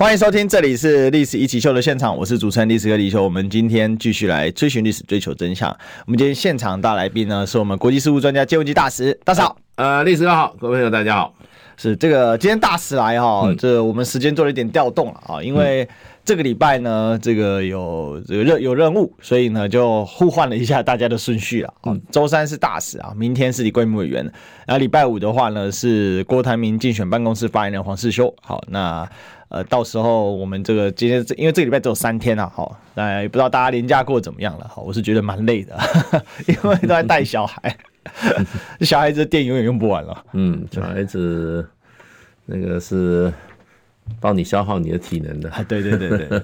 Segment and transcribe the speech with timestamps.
[0.00, 3.22] 欢迎收听，这里是《历史一起秀》的现场，我是主持人历史哥李修。
[3.22, 5.68] 我们今天继续来追寻历史，追求真相。
[6.06, 9.54] 我们今天现场大来宾呢，是我们国际事务专家金文吉大使，大使好。
[9.74, 11.34] 呃，历史哥好，各位朋友大家好。
[11.76, 15.86] 是这个今天大使来哈，嗯、这、我们时间做了一点调动了啊，因为。
[16.22, 21.74] 这个礼拜呢，这个有这个任有任务，所以呢就互换了一下大家的顺序了。
[21.84, 24.22] 嗯，周三是大使啊，明天是李桂明委员，
[24.66, 28.32] 然后礼拜五的话呢是郭台铭竞选办公室发言人黄世修。
[28.42, 29.08] 好，那
[29.50, 34.66] 呃到时候我们这个今天因为这个礼拜只有三天啊，好，那也不知道大家年假过怎么样了。
[34.66, 35.78] 好，我是觉得蛮累的，
[36.48, 37.76] 因为都在带小孩，
[38.80, 40.24] 小孩子的电永远用不完了。
[40.32, 41.68] 嗯，小孩子
[42.46, 43.32] 那个是。
[44.18, 46.42] 帮你消耗你的体能的，对对对对，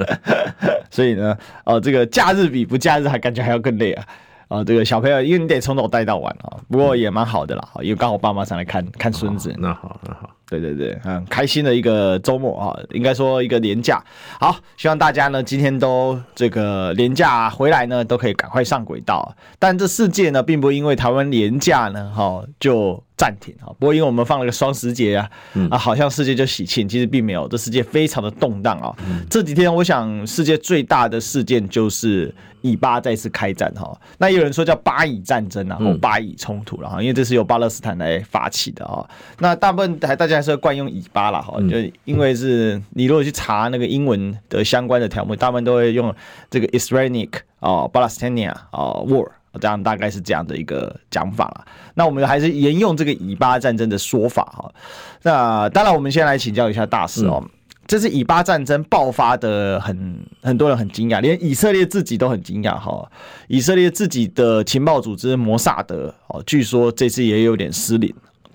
[0.88, 4.06] 所以呢，哦，这个假日比不假日还感觉还要更累啊。
[4.48, 9.54] 啊，这个小朋友，因为你得从早带到晚啊，不过也蛮好的啦，因为刚好爸妈上来看看孙子。
[9.58, 14.02] 那好，那好，对对对，很，开心的一个周末啊，应该说一个年假。
[14.38, 19.34] 好，希望大家呢今天都这个年假回来呢，都可以赶快上轨道。
[19.58, 23.02] 但这世界呢，并不因为台湾年假呢，哈就。
[23.16, 23.70] 暂停啊！
[23.78, 25.30] 不过因为我们放了个双十节啊，
[25.70, 28.92] 啊，好像世界就喜庆，其实并没有，这世界非常的动荡啊。
[29.30, 33.96] 这几天我想世界最大的事件就是以巴再次开战哈。
[34.18, 39.08] 那有人说叫巴以战争啊，或巴以冲突了哈，因为这是由巴勒斯坦来发起的啊。
[39.38, 46.14] 那大部分还大家还是惯用以巴了哈，就因为是你如果去查那个英文的相关的条目，大部分都会用
[46.50, 47.28] 这个 Israeli
[47.60, 49.28] 哦，Palestinian 啊 war。
[49.60, 51.64] 这样大概是这样的一个讲法了。
[51.94, 54.74] 那我们还是沿用这个以巴战争的说法哈。
[55.22, 57.40] 那当然，我们先来请教一下大师哦。
[57.86, 63.08] 这是以巴战争爆发的很很多人很惊讶，连以色列自己都很惊讶哈。
[63.46, 68.12] 以色列自己的情报组织摩萨德哦，据说这次也有点失灵。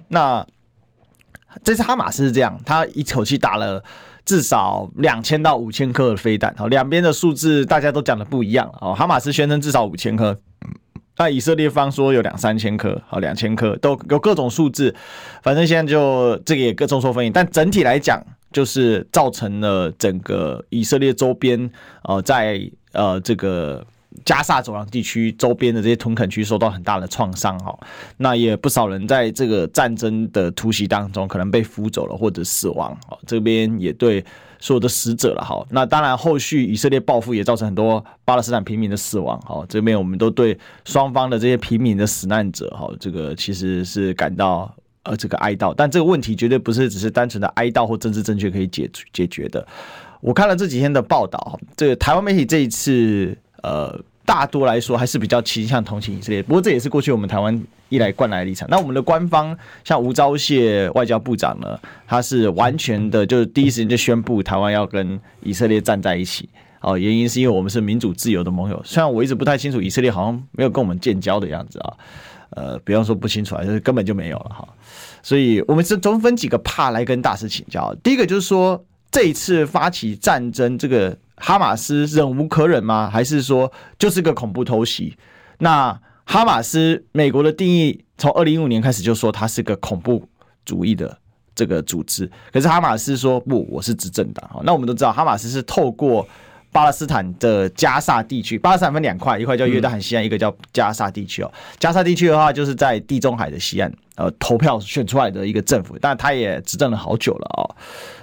[0.10, 0.46] 那
[1.64, 3.84] 这次哈马斯是这样，他一口气打了
[4.26, 8.94] 至少两千到五千颗的飞弹，好，两边的数字大家都讲的不一样哦。
[8.94, 10.40] 哈马斯宣称至少五千颗。
[11.18, 14.96] 那以色列方说有两三千颗，好，两千颗都有各种数字，
[15.44, 17.32] 反正现在就这个也各众说纷纭。
[17.34, 21.70] 但整体来讲，就是造成了整个以色列周边，
[22.04, 22.62] 呃，在
[22.94, 23.86] 呃这个
[24.26, 27.78] 加萨走廊地区周边的这些屯垦区受到很大的创伤哈。
[28.18, 34.24] 那也不少人在这个战争的突袭当中可能被俘走了或者死亡，哦，这边也对。
[34.62, 44.70] 所有的死者了哈，那当然后续以色列报复也造成很多巴勒斯坦平民的死亡哈，这边我们都对双方的这些平民的死难者哈，这个其实是感到
[45.04, 49.66] 呃这个哀悼，但这个问题绝对不是只是单纯的哀悼或政治正确可以解解决的。
[50.20, 54.00] 我看了这几天的报道，这个台湾媒体这一次呃。
[54.26, 58.70] 大多来说还是比较倾向同情以色列，不过这也是过去我们台湾一来惯来的立场。
[58.70, 66.48] 那我们的官方像吴钊燮外交部长呢，他是完全的，就是第一时间就宣布台湾要跟以色列站在一起。
[66.82, 68.80] 哦，原因是因为我们是民主自由的盟友。
[68.86, 71.94] 虽然我一直不太清楚以色列好像没有跟我们建交的样子啊，
[72.52, 74.68] 呃，比方说不清楚，还是根本就没有了哈。
[75.24, 77.96] 所以我们是总分几个怕来跟大师请教。
[78.04, 81.18] 第一个就是说，这一次发起战争这个。
[81.40, 83.10] 哈马斯忍无可忍吗？
[83.10, 85.18] 还是说就是个恐怖偷袭？
[85.58, 90.24] 那哈马斯美国的定义从二零一五年开始就说它是个恐怖
[90.64, 91.18] 主义的
[91.56, 94.62] 这个组织，可是哈马斯说不，我是执政党。
[94.64, 96.28] 那我们都知道哈马斯是透过
[96.72, 101.52] 巴勒斯坦的加萨地区，巴勒斯坦分两块，一块叫约旦河西岸，一个叫加萨地区哦。
[101.80, 107.76] 加萨地区的话，就是在地中海的西岸，呃，投票选出来的一个政府，但他也执政了好久了哦。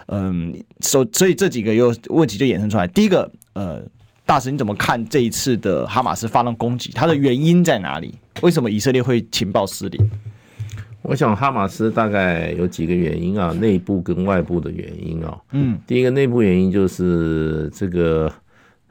[0.08, 2.86] 嗯，所所以这几个有问题就衍生出来。
[2.86, 3.82] 第一个，呃，
[4.24, 6.92] 大使你怎么看这一次的哈马斯发动攻击？
[6.94, 8.14] 它的原因在哪里？
[8.42, 10.10] 为什么以色列会情报失灵？
[11.02, 15.38] 我想哈马斯大概有几个原因啊，内部跟外部的原因啊。
[15.52, 18.32] 嗯，第一个内部原因就是这个，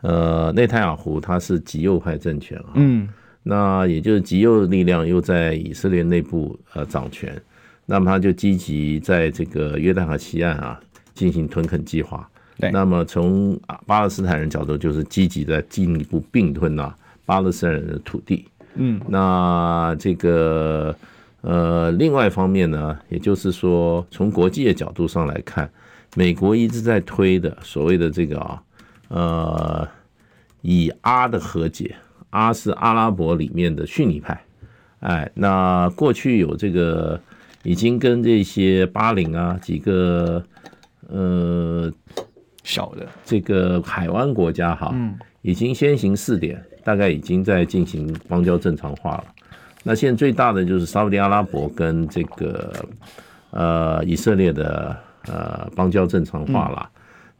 [0.07, 2.73] 呃，内塔尼亚胡他是极右派政权啊。
[2.75, 3.07] 嗯，
[3.43, 7.41] 那也就是极右力量又在以色列内部呃掌权，
[7.85, 10.79] 那么他就积极在这个约旦河西岸啊。
[11.15, 12.29] 进行屯垦计划，
[12.59, 16.93] 对，那么从巴勒斯坦人角度，就是积极在进一步并吞啊
[17.25, 18.43] 巴勒斯坦人的土地。
[18.73, 20.93] 嗯，那这个
[21.39, 25.69] 呃，另外一方面呢，也就是说，从国际的角度上来看，
[26.17, 28.61] 美国一直在推的所谓的这个啊，
[29.07, 29.87] 呃，
[30.61, 31.95] 以阿的和解，
[32.29, 34.41] 阿是阿拉伯里面的逊尼派，
[34.99, 37.19] 哎，那过去有这个。
[37.67, 40.45] 已经跟这些巴林啊几个
[41.07, 41.91] 呃
[42.61, 49.23] 小的这个海湾国家哈，嗯，已经先行试点，大概已经在进行邦交正常化了。
[49.81, 52.71] 那现在最大的就是沙乌地阿拉伯跟这个
[53.49, 56.87] 呃以色列的呃邦交正常化了。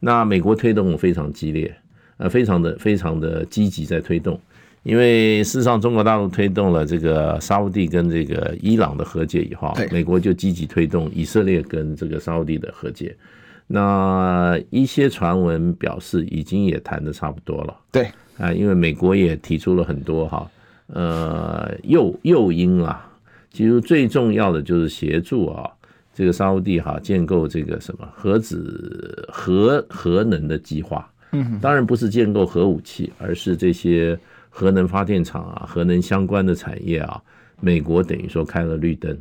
[0.06, 1.76] 那美国推动非常激烈，
[2.18, 4.40] 呃，非常的非常的积极在推动。
[4.84, 13.18] 因为事实上，中国大陆推动了这个沙乌地跟这个伊朗的和解以后，美国就积极推动以色列跟这个沙乌地的和解。
[13.66, 17.76] 那一些传闻表示，已经也谈的差不多了。
[17.92, 20.48] 对啊，因为美国也提出了很多哈，
[20.86, 23.12] 呃，诱诱因啊，
[23.52, 25.68] 其实最重要的就是协助啊，
[26.16, 31.08] 这个沙乌地哈建构这个什么核子核核能的计划。
[31.34, 34.18] 嗯，当然不是建构核武器，而是这些。
[34.58, 37.22] 核能发电厂啊，核能相关的产业啊，
[37.60, 39.14] 美国等于说开了绿灯，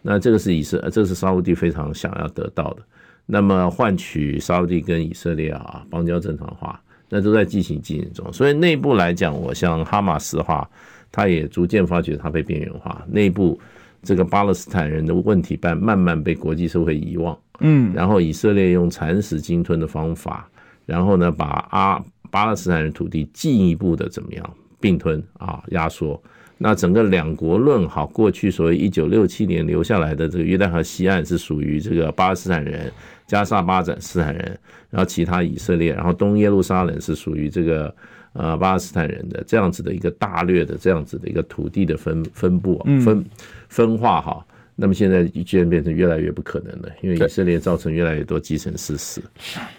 [0.00, 2.82] 那这个是以色，这是沙乌地非常想要得到的。
[3.26, 8.32] 那么换取沙乌地跟以色列啊邦交正常化，那都在进行进行中。
[8.32, 10.70] 所以内部来讲，我像哈马斯的话，
[11.10, 13.60] 他也逐渐发觉他被边缘化，内部
[14.02, 17.36] 这个巴勒斯坦人的问题慢慢慢被国际社会遗忘。
[17.60, 20.48] 嗯，然后以色列用蚕食鲸吞的方法，
[20.86, 24.54] 然后呢把阿巴勒斯坦人土地进一步的怎么样？
[24.82, 26.18] 并吞啊，压缩，
[26.56, 32.90] 那整个两国论好，过去所谓一九六七年留下来的这个约旦河西岸是属于这个巴勒斯坦人，
[33.26, 34.58] 加沙巴勒斯坦人，
[34.88, 37.94] 然后其他以色列，然后东耶路撒冷是属于这个
[38.32, 43.24] 呃巴勒斯坦人的这样子的一个大略的这样子的一个土地的分分布分
[43.68, 44.44] 分化哈，
[44.76, 48.96] 那么现在居然变成越来越不可能了，因为以色列造成越来越多基层事。
[48.96, 49.22] 实，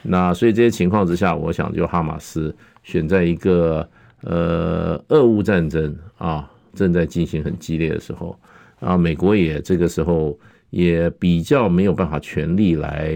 [0.02, 3.88] 那所以这些情况之下，我想就哈马斯选在一个。
[4.24, 8.38] 呃，俄乌战争啊正在进行很激烈的时候。
[8.80, 10.38] 啊，美国也这个时候
[10.70, 13.12] 也比较没有办法全力来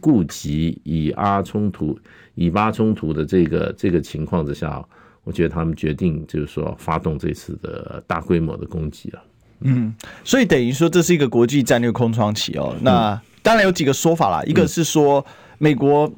[0.00, 1.98] 顾及以阿冲突、
[2.38, 4.82] 以巴冲突的这个这个情况之下，
[5.24, 9.22] 我觉得他们决定就是说发动这次的大规模的攻击了。
[9.60, 9.92] 嗯，
[10.22, 12.74] 所以等于说这是一个国际战略空窗期哦。
[12.80, 15.24] 那当然有几个说法啦，一个是说
[15.58, 16.10] 美国，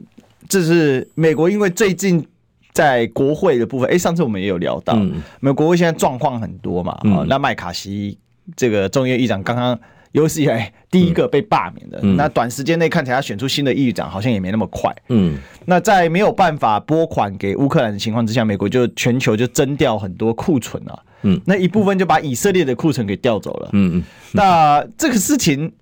[0.49, 2.25] 这是美国因为最近。
[2.73, 4.95] 在国会的部分，哎，上次我们也有聊到，
[5.41, 8.17] 美国国会现在状况很多嘛，啊，那麦卡锡
[8.55, 9.79] 这个众议院议长刚刚
[10.13, 15.37] 有史以来第一个被罢免的，那短时间内看起来他选出新的议长好像也没那么快，嗯，
[15.67, 25.73] 那在没有办法拨款给乌克兰的情况之下，美国就全球就征调很多库存啊，嗯，那一部分就把以色列的库存给调走了，嗯嗯，那这个事情，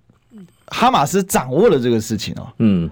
[0.67, 2.89] 哈马斯掌握了这个事情哦，嗯。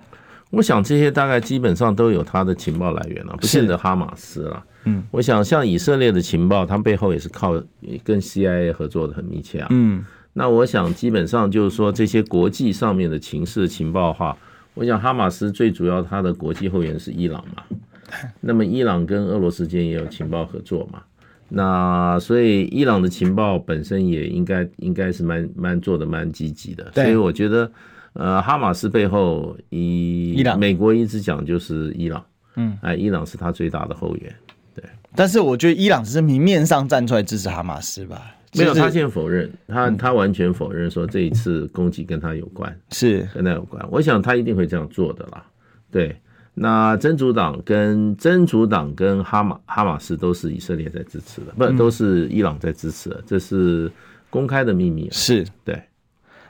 [0.50, 4.64] 我想这些大概基本上都有他的情报来源了，不见得哈马斯了。
[4.86, 7.62] 嗯，我想像以色列的情报，他背后也是靠
[8.02, 9.68] 跟 CIA 合作的很密切啊。
[9.72, 10.06] 嗯，
[10.38, 14.38] 那我想基本上就是说这些国际上面的情势情报的话，
[14.76, 17.64] 我想哈马斯最主要他的国际后援是伊朗嘛。
[18.40, 21.02] 那么伊朗跟俄罗斯间也有情报合作嘛。
[21.50, 26.92] 那所以伊朗的情报本身也应该应该是蛮蛮做的蛮积极的。
[26.94, 27.72] 所以我觉得。
[28.14, 32.26] 呃，哈马斯背后伊伊朗美国一直讲就是伊朗，
[32.56, 34.36] 嗯，哎，伊朗是他最大的后援，
[34.74, 34.84] 对。
[35.16, 38.20] 但是我觉得伊朗只是明面上站出来支持哈马斯吧，
[38.54, 43.28] 没有，他现在否认，他他完全否认说这一次攻击跟他有关，是。
[43.34, 43.86] 跟他有关。
[43.92, 45.44] 我想他一定会这样做的啦，
[45.92, 46.16] 对。
[46.60, 53.92] 那真主党跟真主党跟哈马哈马斯都是以色列在支持的，不都是伊朗在支持的，这是
[54.30, 55.46] 公开的秘密，是。
[55.64, 55.80] 对。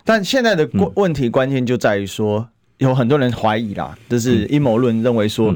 [0.06, 5.54] 但现在的关问题关键就在于说，有很多人怀疑啦，就是阴谋论认为说，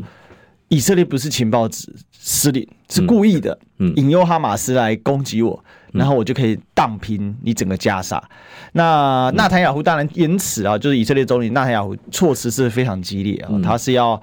[0.68, 3.58] 以色列不是情报指司令，是故意的，
[3.96, 8.24] 引诱哈马斯来攻击我，然后我就可以荡平你整个加萨。
[8.72, 14.22] 那纳坦雅胡当然因此啊，就是以色列总理纳坦雅胡措辞是非常激烈啊，他是要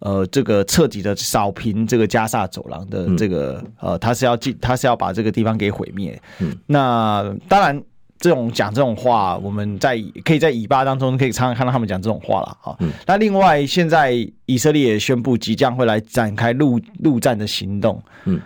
[0.00, 6.20] 呃这个彻底的扫平这个加萨走廊的这个呃，他是要进，他是要把这个地方给毁灭。
[6.66, 7.82] 那当然。
[8.20, 12.76] 这种讲这种话，我们在可以在以巴当中可以常常看到他们讲这种话了哈。
[13.06, 14.12] 那另外，现在
[14.46, 18.02] 以色列也宣布即将会来展开陆陆战的行动。
[18.24, 18.40] 嗯，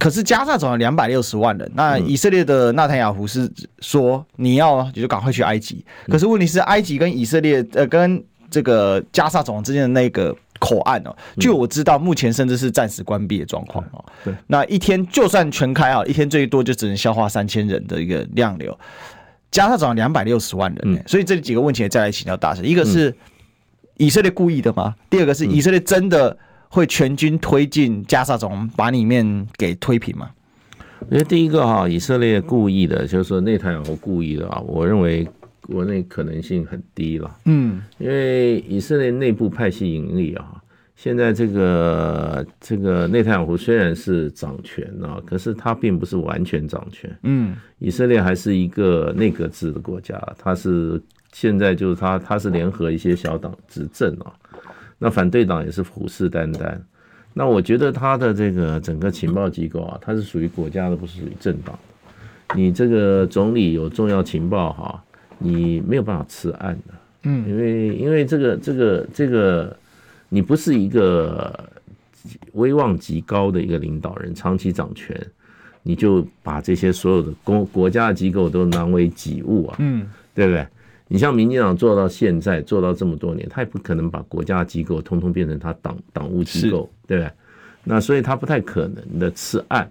[0.00, 5.84] 可是加萨总有两百六十万人，那以色列的纳坦雅胡是说你要你就赶快去埃及。
[6.08, 10.36] 可是问题是，埃及跟以色列呃跟这个加萨总之间的那个。
[10.62, 14.04] 口岸哦，据我知道，目前甚至是暂时关闭的状况哦。
[14.22, 18.78] 对，那一天就算全开啊，一天最多就只能消化三千人的一个量流，
[19.50, 23.14] 加上总两百六十万人，所以这几个问题再来请教大神，一个是
[23.96, 24.94] 以色列故意的吗？
[25.08, 26.36] 第二个是以色列真的
[26.72, 30.30] 会全军推进加沙总，把里面给推平吗？
[31.00, 35.28] 我觉得第一个哈，以色列故意的，就是说内塔尼亚胡故意的啊，我认为
[35.62, 37.28] 国内可能性很低了。
[37.46, 40.62] 嗯，因为以色列内部派系盈利啊。
[40.94, 47.10] 现在这个这个内塔尼亚胡虽然是掌权啊，可是他并不是完全掌权。
[47.22, 54.30] 嗯，以色列还是一个内阁制的国家，他是现在就是他他是联合一些小党执政啊，
[55.00, 56.78] 那反对党也是虎视眈眈。
[57.34, 61.76] 那我觉得他的这个整个情报机构啊，它是属于国家的，不是属于政党。
[62.54, 65.02] 你这个总理有重要情报哈，
[65.38, 66.94] 你没有办法吃案的。
[67.24, 69.76] 嗯，因为因为这个这个这个。
[70.32, 71.68] 你不是一个
[72.52, 75.20] 威望极高的一个领导人，长期掌权，
[75.82, 80.64] 你就把这些所有的公国家的机构都难为己物啊，嗯，对不对？
[81.12, 87.30] 你像民进党做到现在，做到这么多年，他也不可能把国家机构通通变成他党党务机构，对不对？
[87.82, 89.90] 那所以他不太可能的吃案。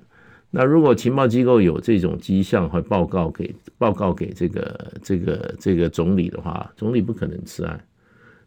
[0.49, 7.77] 那如果情报机构有这种迹象，会报告给报告给这个这个这个总理的话，总理不可能吃案。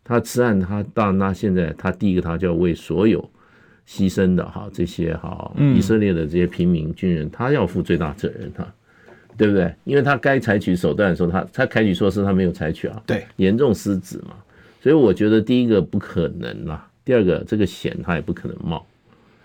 [0.03, 3.23] 他吃案，他当然，他现在他第一个，他就要为所有
[3.87, 8.67] 牺牲的哈这些哈以色列的这些平民军人，他要负最大责任，他
[9.37, 9.75] 对不对？
[9.85, 14.35] 因为他该采取手段的时候，他他采取措施，他没有采取啊，对，严重失职嘛。
[14.83, 18.85] 所以我觉得第一个不可能啦，第二个这个险他也不可能冒，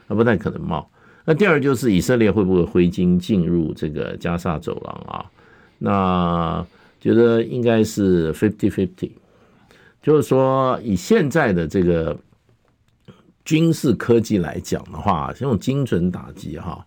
[0.08, 0.90] 他不太可能冒。
[1.26, 5.26] 那第二就是以色列会不会挥军进入这个加沙走廊啊？
[5.78, 6.66] 那
[7.00, 9.12] 觉得应该是 fifty fifty。
[10.02, 12.18] 就是说，以现在的这个
[13.44, 16.86] 军事科技来讲的话，这种精准打击哈，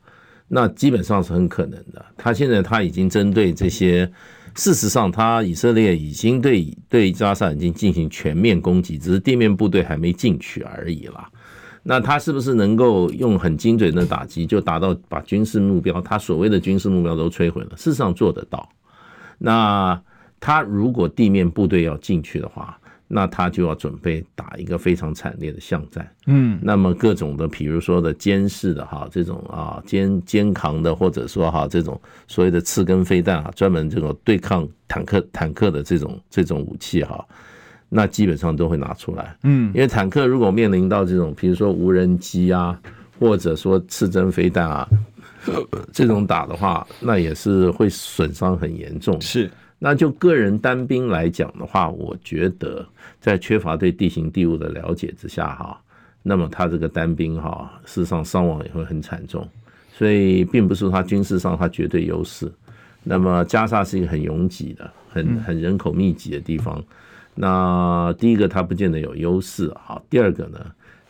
[0.53, 2.05] 那基本上是很可能的。
[2.17, 4.11] 他现在他已经针对这些，
[4.57, 11.31] 事实上，他以色列已经对对加沙已经进行全面攻击，只是地面部队还没进去而已啦。
[11.85, 17.77] 那他是不是能够用很精准的打击，就达到把军事目标，他所谓的军事目标都摧毁了？
[17.77, 18.69] 事实上做得到。
[19.39, 20.03] 那
[20.41, 22.80] 他如果地面部队要进去的话，
[23.13, 37.27] 那他就要准备打一个非常惨烈的巷战，嗯，那么各种的，比如说的监视的哈，这种啊肩肩扛的，或者说哈这种所谓的刺根飞弹啊，专门这种对抗坦克坦克的这种这种武器哈，
[37.89, 42.81] 那基本上都会拿出来，嗯，因为坦克如果面临到这种，比如说无人机啊，
[43.19, 44.89] 或者说刺针飞弹啊
[45.93, 49.51] 这种打的话，那也是会损伤很严重，是。
[49.83, 52.87] 那就个人单兵来讲的话，我觉得
[53.19, 55.81] 在缺乏对地形地物的了解之下，哈，
[56.23, 59.49] 那么他这个单兵哈，事实上伤亡也会很惨重，
[59.91, 62.53] 所以并不是说他军事上他绝对优势。
[63.03, 66.85] 那么加沙是一个很拥挤的、很很人口密集的地方，
[67.35, 70.59] 那第一个他不见得有优势，哈，第二个呢，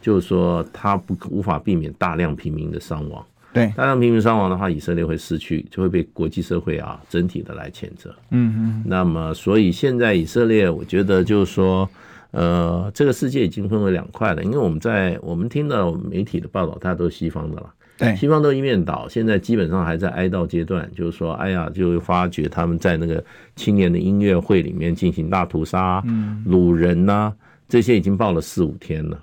[0.01, 3.27] 就是说他不无法避免大量平民的伤亡。
[3.53, 8.15] 对，大量平民伤亡的话，以色列会失去，就会被国际社会啊整体的来谴责。
[8.31, 8.83] 嗯嗯。
[8.87, 11.89] 那么，所以现在以色列，我觉得就是说，
[12.31, 14.45] 呃，这个世界已经分为两块了。
[14.45, 17.75] 因为我们在我们听到媒体的报道，大家都是西方的了。
[17.99, 23.23] 对，西方都一面倒，现在基本上还在哀悼阶段，就是说，哎呀，就发觉他们在那个
[23.57, 27.33] 青年的音乐会里面进行大屠杀，嗯，掳人呐、啊，
[27.69, 29.19] 这些已经报了四五天了。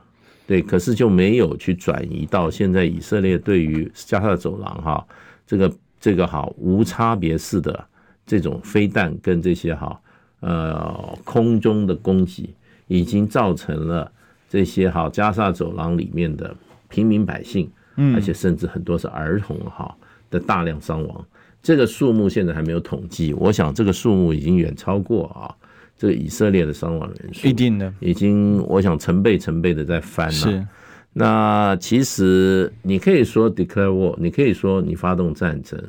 [0.47, 5.05] 对，可是就没有去转移到现在以色列对于加沙走廊哈，
[5.45, 7.85] 这个这个哈无差别式的
[8.25, 9.99] 这种飞弹跟这些哈
[10.39, 12.55] 呃空中的攻击，
[12.87, 14.09] 已经造成了
[14.49, 16.55] 这些哈加沙走廊里面的
[16.87, 17.69] 平民百姓，
[18.15, 19.93] 而且甚至很多是儿童哈
[20.29, 21.25] 的大量伤亡，
[21.61, 25.51] 这个数目现在还没有统计，我想这个数目已经远超过啊。
[25.97, 30.31] 这个以色列的伤亡人数，一定的，已经我想成倍成倍的在翻了。
[30.31, 30.67] 是，
[31.11, 35.81] 那其实你可以说 declare war，你可以说你发动战争，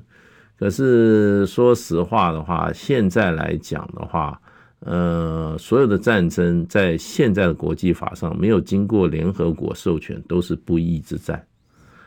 [0.59, 4.41] 可是说实话的话，现在来讲的话，
[4.81, 11.45] 呃，所有的战争在现在的国际法上没有经过联合国授权，都是不义之战，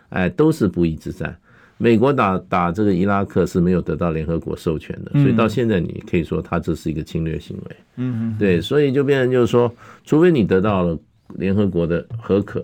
[0.10, 1.38] 哎，都是不义之战。
[1.81, 7.75] 美国打打这个伊拉克是没有得到联合国授权的，所以到现在你可以说它这是一个侵略行为。
[7.95, 9.73] 嗯嗯，对，所以就变成就是说，
[10.05, 10.95] 除非你得到了
[11.38, 12.63] 联合国的核可，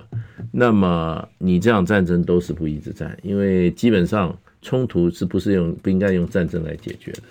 [0.51, 7.23] 那么你这样战争都是不义之战，因为基本上冲突是不是用不应该用战争来解决的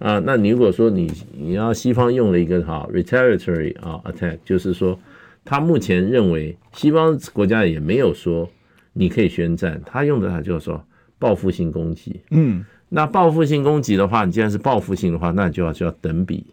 [0.00, 0.18] 啊？
[0.18, 4.98] 那你如果说你你要西方用了一个哈 retaliatory 啊 attack，就是说
[5.44, 8.50] 他目前认为西方国家也没有说
[8.92, 10.84] 你可以宣战，他用的他就是说。
[11.20, 16.44] 报复性攻击，嗯，那报复性攻击的话，你既然是报复性的话，那你就要就要等比，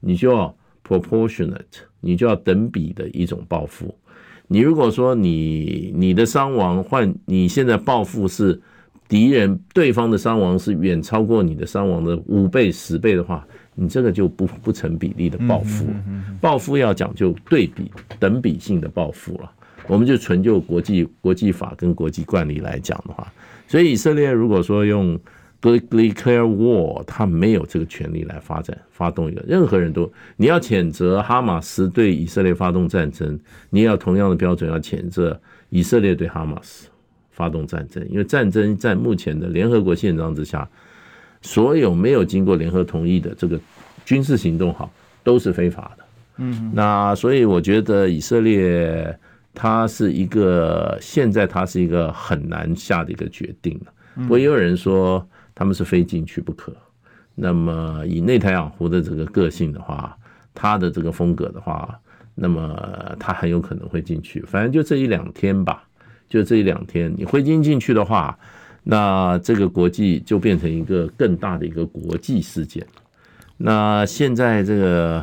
[0.00, 0.56] 你就要
[0.88, 3.94] proportionate，你就要等比的一种报复。
[4.46, 8.60] 你如果说你你的伤亡换你现在报复是
[9.08, 15.86] 敌人对方的伤亡是远超过你的伤亡的五倍十倍的话，你这个就不不成比例的报复。
[16.40, 19.50] 报复要讲究对比等比性的报复了。
[19.88, 23.26] 我们就纯就国际国际法跟国际惯例来讲的话，
[23.66, 25.18] 所以以色列如果说用
[25.60, 33.38] declare war，他没有这个权利来发展发动一个任何人都你要谴责哈马斯对以色列发动战争，
[33.70, 35.38] 你也要同样的标准要谴责
[35.70, 36.88] 以色列对哈马斯
[37.30, 40.68] 发动战争，因为战争在目前的联合国宪章之下，
[41.42, 43.60] 所有没有经过联合同意的这个
[44.04, 44.92] 军事行动，好
[45.24, 46.04] 都是非法的。
[46.38, 49.18] 嗯，那所以我觉得以色列。
[49.54, 53.92] 它是一个现在，它是一个很难下的一个决定了。
[54.22, 56.74] 不过也有人说他们是非进去不可。
[57.34, 60.16] 那么以内塔亚胡的这个个性的话，
[60.54, 61.98] 他的这个风格的话，
[62.34, 64.40] 那么他很有可能会进去。
[64.42, 65.84] 反正就这一两天吧，
[66.28, 68.38] 就这一两天，你会进进去的话，
[68.82, 72.86] 那这个国际就变成一个更大的一个国际事件。
[73.58, 75.22] 那现在这个。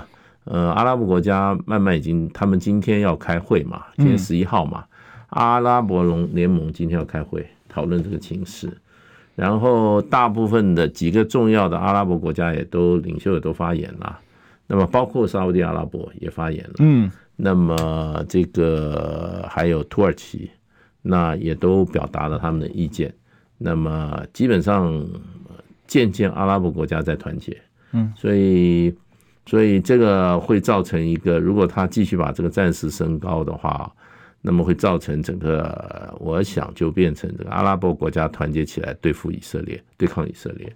[0.52, 4.84] 呃，阿拉伯国家慢慢已经，他们今天要开会嘛，今天十一号嘛，
[5.28, 8.68] 阿拉伯龙联盟今天要开会讨论这个情势，
[9.36, 14.20] 然后大部分的几个重要的阿拉伯国家也都领袖也都发言了，
[14.66, 20.50] 那么包括沙乌地阿拉伯也发言了，嗯，那么这个还有土耳其，
[21.04, 23.14] 那也都表达了他们的意见，
[23.60, 25.08] 那么基本上
[25.86, 27.56] 渐渐阿拉伯国家在团结，
[27.92, 28.92] 嗯，所以。
[29.50, 33.92] 所以这个会造成一个，如果他继续把这个战事升高的话，
[34.44, 40.72] 那么会造成整个，我想就变成这个阿拉伯国家团结起来对付以色列，对抗以色列。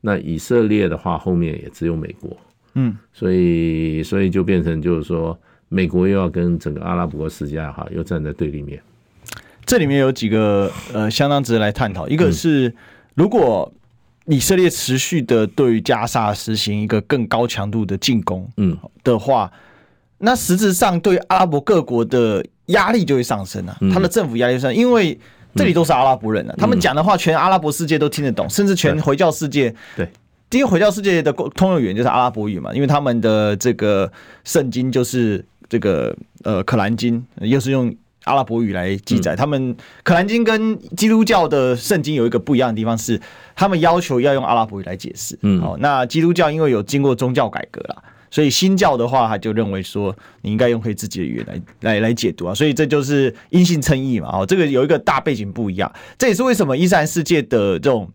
[0.00, 2.36] 那以色列的话，后面也只有美国，
[2.74, 5.36] 嗯，所以所以就变成就是说，
[5.68, 8.80] 美国又要跟整个阿拉伯世界哈又站在对立面。
[9.66, 12.72] 这里面有几个呃相当值得来探讨，一个是
[13.16, 13.72] 如果。
[14.26, 18.76] 以色列持续的对于加沙实行一个更高强度的进攻，嗯。
[19.02, 19.50] 的话，
[20.18, 25.18] 那实质上对阿拉伯各国的压力就会上升啊，他的政府压力上，因为
[25.56, 30.08] 这里都是阿拉伯人啊，他们讲的话全阿拉伯世界都听得懂，甚至全回教世界，对，
[30.48, 34.10] 第一个回教世界的通用语言就是阿拉伯语嘛，因为他们的这个
[34.44, 37.92] 圣经就是这个呃可兰经，又是用。
[38.24, 43.20] 阿拉伯语来记载，他们《可兰经》跟基督教的圣经有一个不一样的地方是，
[43.54, 45.38] 他们要求要用阿拉伯语来解释。
[45.42, 54.28] 嗯，好，那基督教因为有经过宗教改革啦，所以新教的话，他就认为说你应该用会自己的语言来来来解读啊，所以这就是因信称义嘛。
[54.32, 58.08] 哦，这个有一个大背景不一样，这也是为什么伊斯兰世界的这种。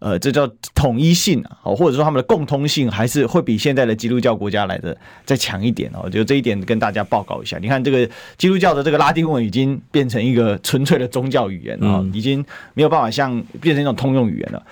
[0.00, 6.10] 呃，这叫统一性啊，或者说他们的共通性，还是会比现在的基督教国家来的再强一点哦。
[6.10, 7.58] 就这一点跟大家报告一下。
[7.58, 14.62] 你看，这个基督教的这个拉丁文已经变成一个纯粹的宗教语言啊，已经没有办法像变成一种通用语言了。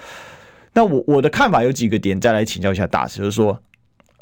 [0.72, 3.60] 那我我的看法有几个点，再来请教一下大师，就是说，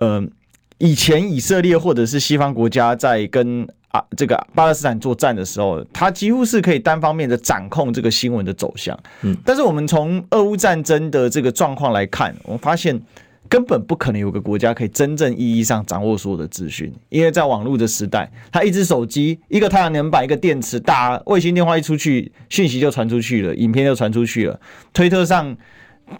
[0.00, 0.30] 嗯，
[0.78, 3.68] 以前以色列或者是西方国家在跟。
[4.16, 8.98] 这个巴勒斯坦作战的时候，他几乎是可以单方面的掌控这个新闻的走向。
[9.22, 13.00] 嗯，但是我们从俄乌战争的这个状况来看，我们发现
[13.48, 24.60] 根本不可能有个国家可以真正意义上掌握所有的资讯，因为在网络的时代，他一只手机、一个太阳能板、一个电池，打卫星电话一出去，讯息就传出去了，影片就传出去了，
[24.92, 25.56] 推特上。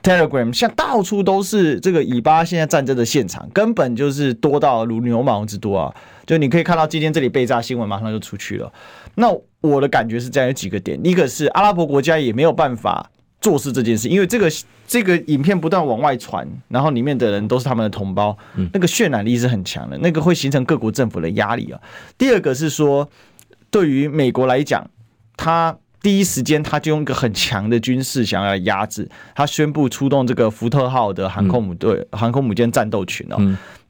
[0.02, 5.94] Telegram 像到处都是这个以巴现在战争的现场，根本就是多到如牛毛之多啊！
[6.26, 8.72] 就你可以看到今天这里被炸新闻，马上就出去了。
[9.14, 9.28] 那
[9.60, 13.08] 我的感觉是这样，有几个点：一个是阿拉伯国家也没有办法
[13.40, 14.50] 做事这件事，因为这个
[14.88, 18.36] 这个影片不断往外传，然后里面的人都是他们的同胞，
[18.72, 21.80] 那个渲染力是很强的，那个会形成各国政府的压力啊。
[22.18, 23.08] 第二个是说，
[23.70, 24.90] 对于美国来讲，
[25.36, 25.78] 他。
[26.06, 29.10] 第一时间，他就用一个很强的军事想要压制。
[29.34, 33.36] 他宣布出动这个福特号的航空母队、航空母舰战斗群哦，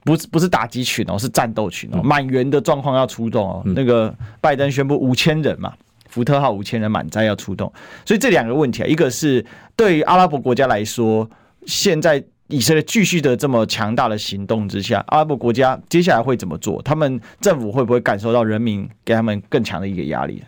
[0.03, 3.63] 不是不是打击群哦，是战斗群哦，满员的状况要出动哦。
[3.67, 5.75] 那个拜登宣布五千人嘛，
[6.09, 7.71] 福特号五千人满载要出动。
[8.07, 9.45] 所以这两个问题啊，一个是
[9.77, 11.29] 对于阿拉伯国家来说，
[11.67, 16.81] 现在以色列继续的这么强大的行动之下，阿拉伯国家接下来会怎么做？
[16.81, 20.43] 他们政府会不会感受到人民给他们更强的一个压力？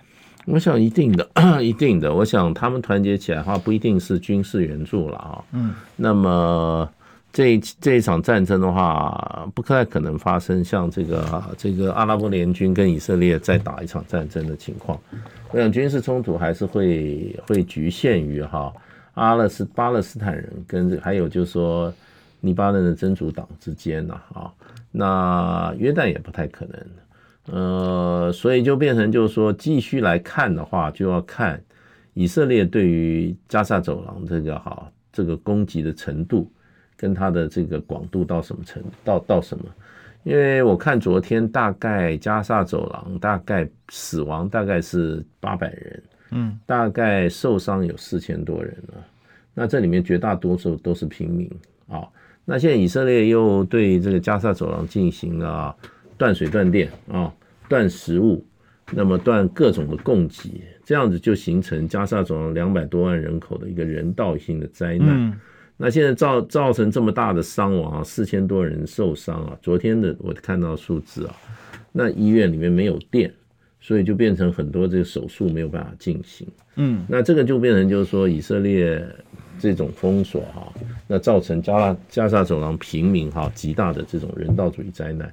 [0.51, 1.29] 我想一定的，
[1.63, 2.13] 一定的。
[2.13, 5.45] 我想他们团结起来的话，不一定是军事援助了啊。
[5.53, 5.75] 嗯。
[5.97, 6.89] 那么
[7.33, 14.99] 这这一场战争的话，不太可能发生像这个这个阿拉伯联军跟以色列再打一场战争的情况。
[15.51, 18.73] 我想军事冲突还是会会局限于哈
[19.15, 21.93] 阿勒斯巴勒斯坦人跟还有就是说
[22.41, 24.51] 黎巴嫩的真主党之间呐啊。
[24.91, 26.75] 那约旦也不太可能。
[27.51, 31.63] 呃，所以就变成就是说，继续来看的话，就要看
[32.15, 36.51] 以色列对于加沙走廊这个哈这个攻击的程度，
[36.97, 39.65] 跟它的这个广度到什么程度，到到什么？
[40.25, 48.95] 因为我看昨天大概加沙走廊大概死亡大概是八百人，嗯，大概受伤有四千多人了。
[49.55, 51.51] 那这里面绝大多数都是平民
[51.89, 52.07] 啊。
[52.45, 55.75] 那现在以色列又对这个加沙走廊进行了
[56.19, 57.33] 断水断电啊，
[57.69, 58.45] 断食物，
[58.93, 65.09] 那么断各种的供给，这样子就形成加沙走廊两百多万人口的一个人道性的灾难。
[65.11, 65.33] 嗯
[65.81, 69.57] 那现在造造成这么大的伤亡啊，四千多人受伤啊。
[69.63, 71.37] 昨天的我看到数字啊，
[71.93, 73.33] 那医院里面没有电，
[73.81, 76.49] 所以就变成很多这个手术没有办法进行。
[76.75, 79.01] 嗯，那这个就变成就是说以色列
[79.61, 80.73] 这种封锁哈，
[81.07, 85.33] 那造成加拉加沙走廊平民哈极大的这种人道主义灾难。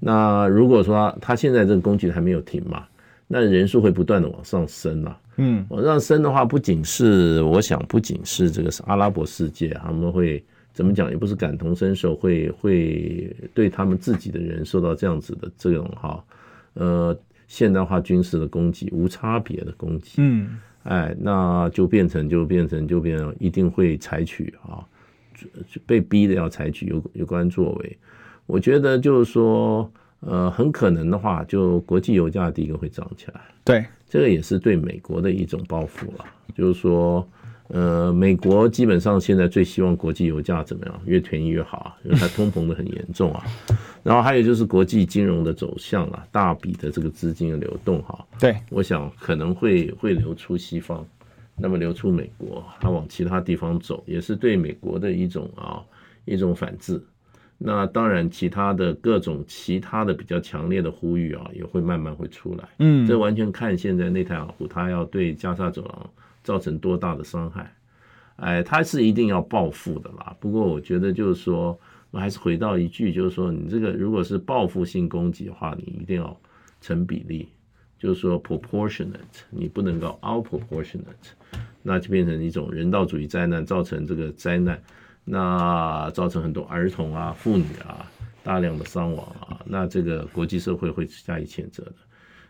[0.00, 2.84] 那如果说他现在这个攻击还没有停嘛，
[3.26, 5.18] 那人数会不断的往上升啊。
[5.36, 11.10] 嗯，往上升的话，不仅是我想，不仅是这个是阿拉伯世界，他们会怎么讲？
[11.10, 16.24] 也不是感同身受，会会对他们自己的人受到这样子的这种哈，
[16.74, 20.14] 呃，现代化军事的攻击，无差别的攻击。
[20.18, 24.86] 嗯，哎，那就变成就变成就变成一定会采取啊，
[25.84, 27.98] 被逼的要采取有有关作为。
[28.46, 29.90] 我觉得就是说。
[30.26, 33.42] 呃，很可能的话，就国际油价第一个会涨起来。
[33.62, 36.24] 对，这个也是对美国的一种报复了。
[36.54, 37.28] 就是说，
[37.68, 43.44] 呃，美国基本上现在最希望国际油价怎么样，越便宜越好啊，因为它通膨的很严重啊。
[44.02, 48.26] 然后还有就是国际金融的走向啊，大笔的这个资金的流动哈。
[48.40, 51.06] 对，我想可能会会流出西方，
[51.54, 55.84] 那么流出美国，它往其他地方走，也是对美国的一种啊
[56.24, 56.98] 一种反制。
[57.56, 62.68] 那当然，其他的各种其他的比较强烈的呼吁啊，也会慢慢会出来。
[62.78, 66.10] 嗯，这完全看现在内塔尼亚胡他要对加沙走廊
[66.42, 67.72] 造成多大的伤害。
[68.36, 70.36] 哎，他是一定要报复的啦。
[70.40, 71.78] 不过我觉得就是说，
[72.10, 76.36] 我还是回到一句，就是说，你这个如果是报复性攻击的话，你一定要
[76.80, 77.48] 成比例，
[77.98, 81.30] 就是说 proportionate，你不能够 out proportionate，
[81.82, 84.82] 那就变成一种人道主义灾难，造成这个灾难。
[85.24, 88.04] 那造成很多儿童啊、妇女啊
[88.42, 91.94] 大量的伤亡啊，那这个国际社会会加以谴责的。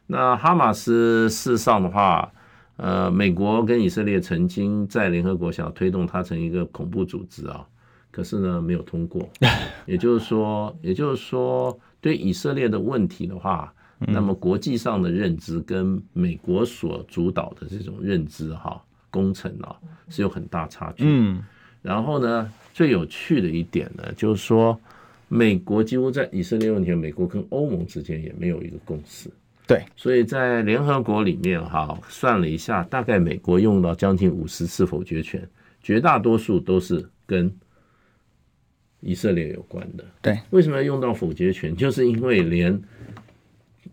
[0.08, 2.28] 那哈马斯事实上的话，
[2.76, 7.64] 呃，美国跟以色列曾经在联合国想要推动它成一个恐怖组织啊，
[8.10, 9.28] 可是呢没有通过。
[9.86, 19.76] 也就是说，也就是说，对以色列的问题的话，那么国际上的认知跟美国所主导的这种认知哈工程啊
[20.08, 21.04] 是有很大差距。
[21.06, 21.40] 嗯，
[21.80, 22.52] 然后呢？
[22.74, 24.78] 最有趣的一点呢，就是说，
[25.28, 29.30] 美国几乎在以色列问题，美国跟欧盟之间也没有一个共识。
[29.66, 35.48] 对，所以在联合国里面哈，算了一下，大概美国用到将近五十次否决权，
[35.80, 37.50] 绝大多数都是跟
[39.00, 40.04] 以色列有关的。
[40.20, 41.74] 对，为什么要用到否决权？
[41.76, 42.78] 就是因为连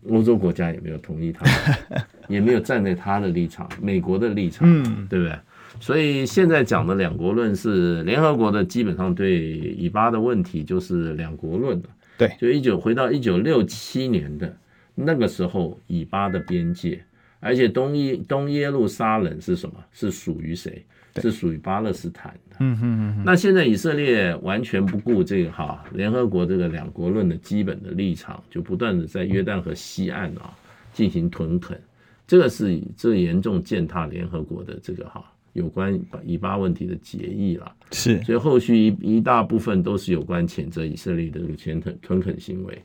[0.08, 1.46] 欧洲国家也没有同意他，
[2.28, 5.38] 也没有站在他的立场，美国的立场，嗯，对不对？
[5.82, 11.88] 所以现在讲的两国论是联合国的，基本上对以巴的问题就是两国论了。
[12.16, 14.56] 对，就一九回到一九六七年的
[14.94, 17.02] 那个时候，以巴的边界，
[17.40, 19.74] 而且东耶东耶路撒冷是什么？
[19.90, 20.86] 是属于谁？
[21.16, 22.56] 是属于巴勒斯坦的。
[22.60, 23.22] 嗯嗯嗯。
[23.26, 30.54] 那现在以色列完全不顾这个哈联合国这个两国论的基本的立场，就不断的在约旦河西岸啊
[30.92, 31.76] 进行屯垦，
[32.24, 35.24] 这个是这严重践踏联合国的这个哈。
[35.52, 42.82] 有关以巴问题的决议了，是，所以后续一一大部分都是有关谴责以色列的这个屯垦屯垦行为。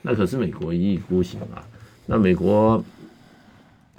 [0.00, 1.62] 那可是美国一意孤行啊。
[2.06, 2.82] 那美国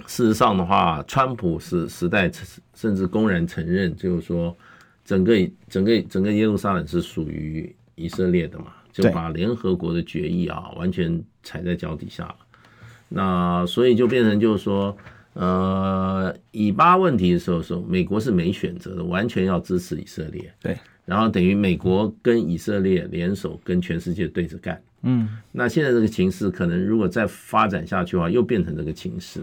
[0.06, 2.28] 事实上的话，川普是时代
[2.74, 4.56] 甚至公然承认，就是说
[5.04, 5.34] 整个
[5.68, 12.36] 整个整个耶路撒冷是属于以色列的嘛，就把联合国的决议啊完全踩在脚底下了。
[13.08, 14.96] 那所以就变成就是说。
[15.34, 20.52] 呃，以巴问题的时候说，美国是没选择的，完全要支持以色列。
[20.60, 24.80] 对，然后等于美国跟以色列联手，跟全世界对着干。
[25.02, 29.40] 嗯，那现在这个情势可能如果再发展下去的话，又变成这个情势。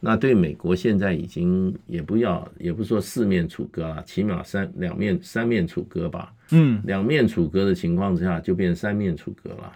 [0.00, 6.32] 那对美国现在已经也不要，也不说四面楚歌了，起码三两面三面楚歌吧。
[6.50, 9.72] 嗯，两面楚歌的情况之下，就变三面楚歌了。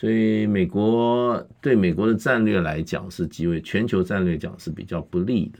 [0.00, 5.58] 所以，美国对美国的战略来讲是极为全球战略讲是比较不利的。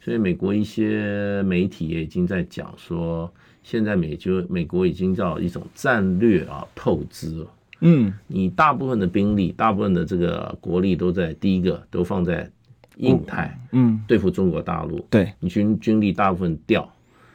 [0.00, 3.30] 所以，美国一些媒体也已经在讲说，
[3.62, 7.46] 现在美就美国已经叫一种战略啊透支了。
[7.80, 12.50] 嗯，你大部分的兵力、大部分的这个国力都在第一个都放在
[12.96, 15.06] 印太，嗯，对付中国大陆。
[15.10, 16.90] 对，你军军力大部分掉，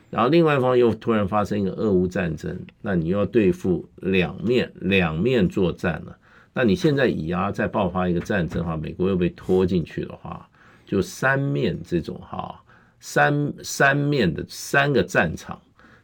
[0.09, 6.17] 然后另外一方又突然发生一个俄乌战争，那你又要对付两面两面作战了。
[6.53, 10.47] 那你现在以压再爆发一个战争的话，美国又被拖进去的话，
[10.85, 12.61] 就三面这种哈
[12.99, 15.59] 三三面的三个战场。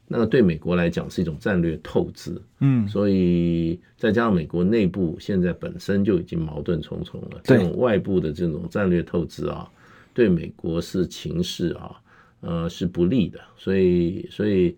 [0.10, 9.70] 那个对美国来讲是一种战略透支，嗯，所以再加上美国内部现在本身就已经矛盾重重了，这种外部的这种战略透支啊，
[10.14, 11.92] 对美国是情势啊，
[12.40, 14.78] 呃是不利的，所以所以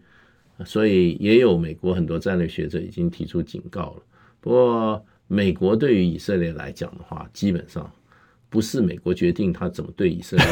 [0.65, 4.01] 所以也有美国很多战略学者已经提出警告了。
[4.41, 7.89] 不过美国对于以色列来讲的话，基本上
[8.49, 10.45] 不是美国决定他怎么对以色列，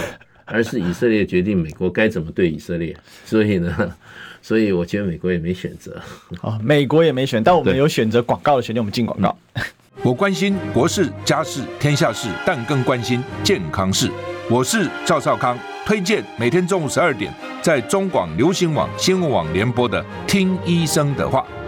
[0.45, 3.93] 而是以色列决定美国该怎么对以色列， 所以呢。
[4.39, 5.99] 所以我觉得美国也没选择，
[6.41, 9.35] 哦，美国也没选，但我们有选择广告的权利，我们进广告。
[10.03, 14.09] 我关心国事、家事、天下事，但更关心健康事。
[14.49, 21.41] 我是赵少康，推荐每天中午十二点在中广流行网、新闻网联播的《听医生的话》。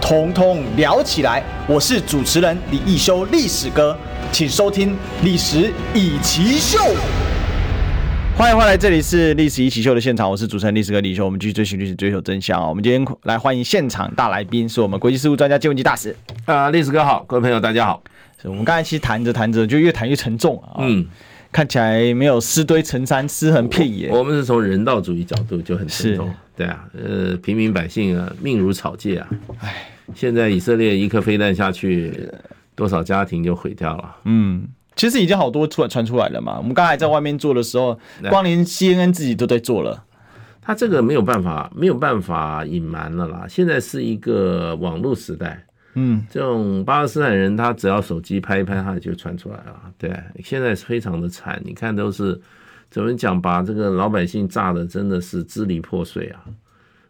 [0.00, 1.42] 统统聊起来。
[1.66, 3.96] 我是主持人李一修，历史哥，
[4.32, 4.90] 请收听
[5.22, 6.78] 《历史以奇秀》。
[8.36, 12.68] 欢迎回来，这里是历史一起秀的现场，我是主持人历史哥李修，我们继续追寻历史，追求真相啊！
[12.68, 18.02] 我们今天来欢迎现场大来宾，是我们国际事务专家金文基大使啊，历史哥好，各位朋友大家好。
[18.44, 21.04] 我们刚才其实谈着谈着就越谈越沉重啊，嗯，
[21.50, 24.08] 看起来没有尸堆成山，尸横遍野。
[24.10, 29.28] 我们是从人道主义角度就很沉重，对啊，呃，平民百姓啊，命如草芥啊，
[29.60, 32.28] 哎，现在以色列一颗飞弹下去，
[32.74, 34.68] 多少家庭就毁掉了，嗯。
[34.96, 36.58] 其实已经好多出来传出来了嘛。
[36.58, 37.96] 我们刚才在外面做的时候，
[38.30, 40.04] 光连 CNN 自己都在做了。
[40.60, 43.46] 他这个没有办法，没有办法隐瞒了啦。
[43.48, 49.80] 现在是一个网络时代，嗯，这种巴勒斯坦人他只要手机拍一拍，他就传出来了。
[49.96, 52.36] 对，现在是非常的惨，你看都是
[52.90, 56.44] 怎么讲，把这个老百姓炸的真的是支离破碎啊。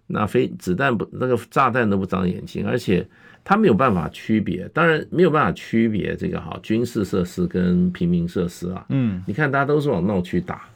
[0.07, 3.07] 那飞子弹不，那个炸弹都不长眼睛，而且。
[3.45, 8.85] 他没有办法区别，当然没有办法区别这个哈军事设施跟平民设施啊。
[8.91, 10.69] 嗯，你看大家都是往闹区打，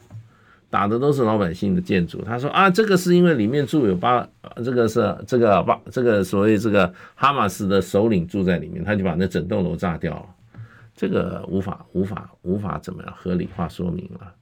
[0.71, 2.23] 打的都是老百姓的建筑。
[2.23, 4.27] 他说啊，这个是因为里面住有巴，
[4.65, 10.25] 这个是这个巴，这个所谓这个哈马斯的首领住在里面，他就把那整栋楼炸掉了。
[10.95, 14.33] 这个无法无法无法怎么样合理化说明了，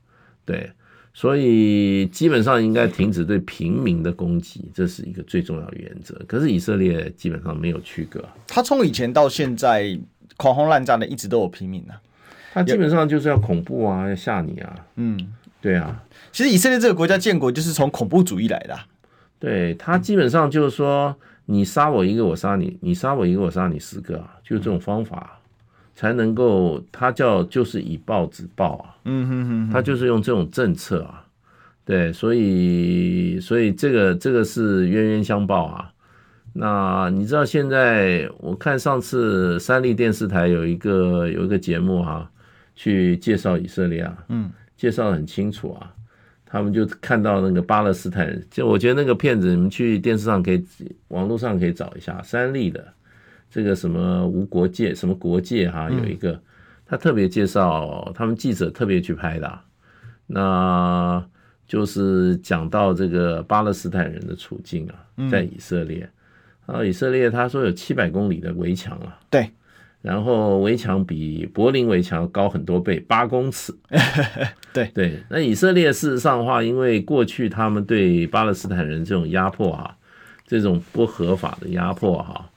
[0.46, 0.72] 对。
[1.14, 6.16] 所以基本上应该停止对平民的攻击，这是一个最重要的原则。
[6.26, 10.00] 可是以色列基本上没有区隔，他从以前到现在
[10.38, 12.00] 狂轰滥炸的，一直都有平民啊。
[12.54, 14.86] 他基本上就是要恐怖啊，要吓你啊。
[14.96, 15.20] 嗯，
[15.60, 16.02] 对啊。
[16.32, 18.88] 其实以色列这个国家建国就是从恐怖主义来的啊。
[19.38, 21.14] 对，他基本上就是说，
[21.48, 25.41] 你杀我一个，我杀你；你杀我一个，我杀你十个，就是这种方法。
[25.94, 31.26] 才能够，他叫就是以暴制暴啊，嗯哼哼，他就是用这种政策啊，
[31.86, 35.92] 对，所以所以这个这个是冤冤相报啊。
[36.54, 42.32] 那你知道现在我看上次三立电视台有一个有一个节目哈、啊，
[42.76, 45.94] 去介绍以色列啊，嗯，介绍的很清楚啊，
[46.46, 50.66] 他们就看到那个巴勒斯坦人，就我觉得那个片子你们去电视上可以，
[51.08, 52.86] 网络上可以找一下三立的。
[53.52, 56.42] 这个什么无国界什么国界哈，有一个
[56.86, 59.60] 他特别介绍，他们记者特别去拍的，
[60.26, 61.24] 那
[61.68, 64.96] 就是讲到这个巴勒斯坦人的处境啊，
[65.30, 66.10] 在以色列，
[66.66, 69.52] 然后以色列他说有七百公里的围墙啊，对，
[70.02, 73.76] 然后围墙比柏林围墙高很多倍，八公尺，
[74.74, 74.90] 对。
[74.94, 79.96] 对，那以色列事实上的话，因为过去他们对巴勒斯坦人这种压迫啊，
[80.48, 82.50] 这种不合法的压迫哈。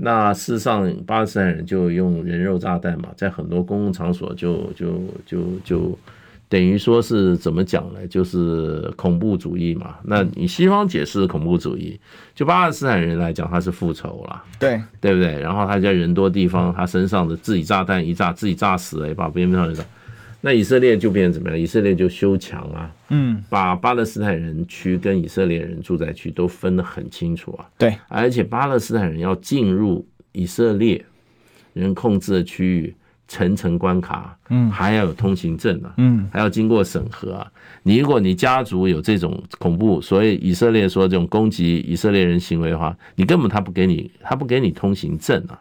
[0.00, 5.98] 那事实上，巴勒斯坦人就用人肉炸弹嘛，在很多公共场所就就就就
[6.48, 8.06] 等于说是怎么讲呢？
[8.06, 9.96] 就是恐怖主义嘛。
[10.04, 11.98] 那你西方解释恐怖主义，
[12.32, 15.36] 就巴勒斯坦人来讲，他是复仇啦，对对不对？
[15.40, 19.84] 然后他在人多地方，他身上的自己炸弹一炸，自己炸死了，把别人炸死。
[20.40, 21.58] 那以色列就变成怎么样？
[21.58, 27.68] 以色列就修墙啊，嗯，把巴勒斯坦人区跟以色列人住宅区都分得很清楚啊。
[27.76, 31.04] 对，而且巴勒斯坦人要进入以色列
[31.72, 32.94] 人控制的区域，
[33.26, 37.50] 层层关卡，嗯，还要有通行证啊，嗯，还要经过审核啊。
[37.82, 45.58] 你如果你家族有这种恐怖，所以以色列说这种攻击以色列人行为的话，你根本他不给你，他不给你通行证啊。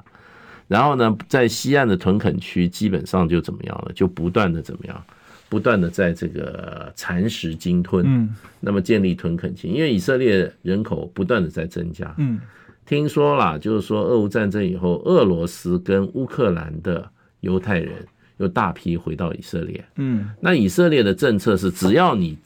[0.68, 3.92] 然后呢，在西岸的屯垦区基本上就怎么样了？
[3.94, 5.04] 就不断的怎么样？
[5.50, 12.38] 不断的在这个蚕食鲸吞，嗯，那么建立屯垦区，因为以色列人口不断的在增加，嗯，
[12.86, 17.94] 听说啦，就是说俄乌战争以后，俄罗斯跟乌克兰的犹太人
[18.40, 22.38] 又大批回到以色列，嗯，那以色列的政策是，只要你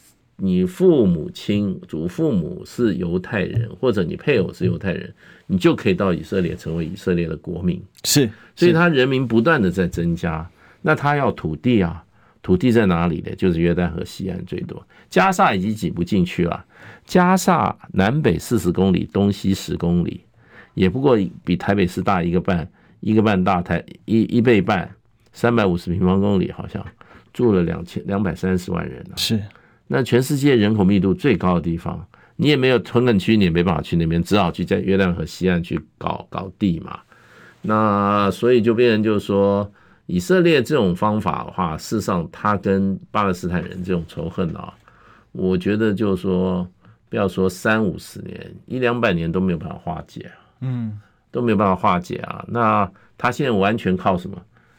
[0.44, 5.14] 你父母亲、祖父母是犹太人，或者你配偶是犹太人，
[5.46, 10.50] 你就可以到以色列成为以色列的国民，是，所以他人民不断的在增加，
[10.82, 12.04] 那他要土地啊。
[12.44, 13.32] 土地在哪里呢？
[13.36, 16.66] 就是约旦河西岸最多，加萨已经挤不进去了。
[17.06, 20.22] 加萨南北四十公里，东西十公里，
[20.74, 22.68] 也不过比台北市大一个半，
[23.00, 24.90] 一个半大台一一倍半，
[25.32, 26.84] 三百五十平方公里，好像
[27.32, 29.14] 住了两千两百三十万人呢。
[29.18, 29.40] 是，
[29.92, 36.98] 那全世界人口密度最高的地方，你也没有屯垦区，你也没办法去那边，只好去在月亮河西岸去搞搞地嘛。
[37.62, 39.70] 那所以就变成就是说。
[40.08, 44.74] 以色列这种方法的话，事实上，他跟巴勒斯坦人这种仇恨啊，
[45.32, 46.68] 我觉得就是说，
[47.08, 51.00] 不要说三五十年，一两百年都没有办法化解啊，嗯，
[51.32, 52.44] 都没有办法化解啊。
[52.50, 54.36] 那他现在完全靠什么？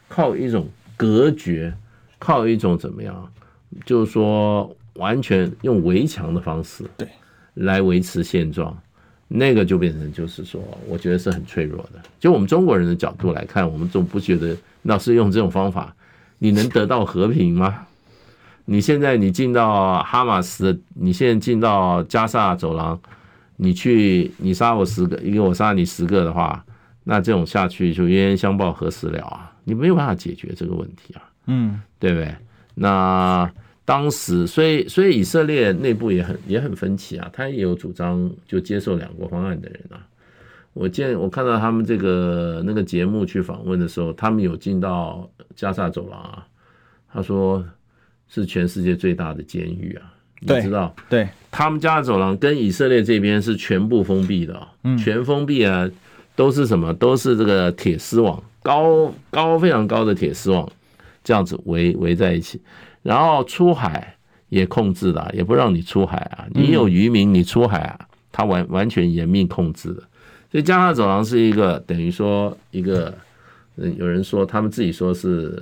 [0.07, 1.73] 靠一种隔绝，
[2.19, 3.27] 靠一种怎么样？
[3.85, 7.07] 就是说，完全用围墙的方式，对，
[7.55, 8.77] 来维持现状。
[9.27, 11.99] 那个就变成就是说，我觉得是很脆弱的。
[12.19, 14.55] 就我们中国人的角度来看，我们总不觉得。
[14.85, 15.95] 那是用这种方法，
[16.39, 17.87] 你能得到和平吗？
[18.65, 22.99] 你现在你进到哈马斯，你现在进到加萨走廊，
[23.55, 26.61] 你去你杀我十个，因为我杀你十个的话，
[27.05, 29.53] 那这种下去就冤冤相报何时了啊？
[29.63, 32.35] 你没有办法解决这个问题啊，嗯，对不对？
[32.75, 33.49] 那
[33.85, 39.99] 当时，所以所以以色列内部也很也很分歧啊，他也有主张就接受两国方案的人啊。
[40.73, 46.47] 我见我看到他们这个那个节目去访问的时候，他们有进到加萨走廊啊。
[47.11, 47.63] 他说
[48.27, 50.95] 是全世界最大的监狱啊，你知道？
[51.09, 55.87] 对，他们加萨走廊跟以色列这边是全部封闭的，嗯，全封闭啊，
[56.35, 56.91] 都是什么？
[56.95, 60.67] 都是这个铁丝网，高高非常高的铁丝网，
[61.23, 62.59] 这样子围围在一起。
[63.03, 64.15] 然后出海
[64.49, 66.47] 也控制了，也不让你出海啊。
[66.51, 67.99] 你有渔民，你出海啊，
[68.31, 70.01] 他完完全严密控制的。
[70.49, 73.13] 所以加沙走廊是一个等于说一个，
[73.97, 75.61] 有人说他们自己说是，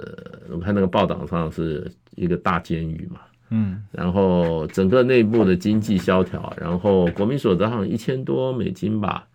[0.50, 9.26] 我看那个报道上是一个大监狱嘛，嗯，然后整个内部的经济萧条，然后国民所得好像一千多美金吧，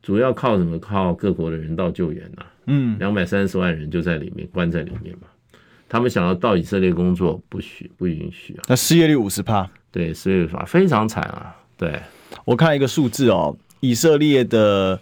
[0.00, 0.78] 主要靠什么？
[0.78, 5.26] 靠各国的人道救援呐，嗯，两百三十万人就在里面关在里面嘛，
[5.92, 12.00] 他们想要到以色列工作不许不允许啊，那失业率五十帕，对，失业率非常惨啊，对，
[12.46, 13.54] 我看一个数字哦。
[13.80, 14.98] 以色列的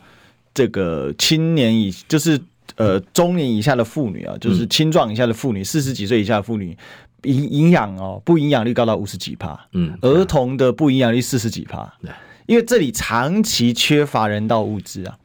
[0.52, 2.36] 这个青年以就是
[2.74, 6.76] 呃中年以下的妇女啊，就是青壮以下的妇女，四十几岁以下的妇女，
[7.22, 12.10] 营营养哦不营养率高到五十几帕，嗯，儿童的不营养率四十几帕，对，
[12.46, 15.16] 因为这里长期缺乏人道物资啊。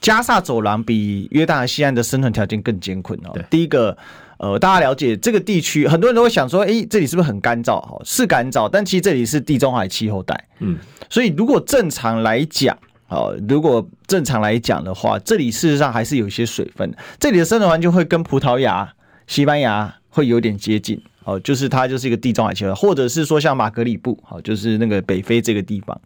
[0.00, 3.32] 加萨走廊比约旦河西岸的生存条件更艰困哦。
[3.48, 3.96] 第一个，
[4.44, 7.80] 呃，大家了解这个地区，很多人都会想说，诶，这里是不是很干燥？
[7.80, 10.76] 哈，是干燥，但其实这里是地中海气候带，嗯，
[11.08, 12.76] 所以如果正常来讲。
[13.08, 16.92] 哦，如果正常来讲的话，这里事实上还是有一些水分。
[17.20, 18.92] 这里的生存环境会跟葡萄牙、
[19.26, 21.00] 西班牙会有点接近。
[21.22, 26.00] 哦，就是它就是一个地中海气候，或者是说像马格里布，好，就是那个北非这个地方，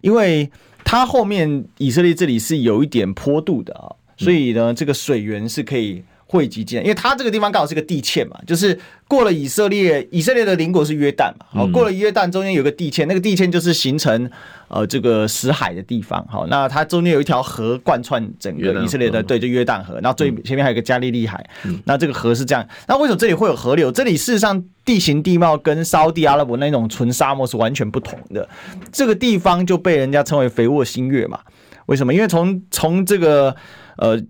[0.00, 0.48] 因为
[0.82, 6.02] 它后面以色列这里是有一点坡度的啊，所以呢，这个水源是可以。
[6.28, 14.28] 汇集进来，因为它这个地方刚好是个地堑嘛，就是过了以色列，以色列的邻国是约旦嘛，好，过了约旦中间有个地堑，那个地堑就是形成
[14.66, 21.48] 呃这个死海的地方，好，那它中间有一条河贯穿整个以色列的，对，就约旦河，然后最前面还有个加利利海，
[21.84, 23.92] 那这个河是这样，那为什么这里会有河流？
[23.92, 28.48] 这里事实上地形地貌跟沙乌地阿拉伯那种纯沙漠是完全不同的，
[28.90, 31.38] 这个地方就被人家称为肥沃新月嘛，
[31.86, 32.12] 为什么？
[32.12, 33.54] 因为从从这个
[33.98, 34.20] 呃。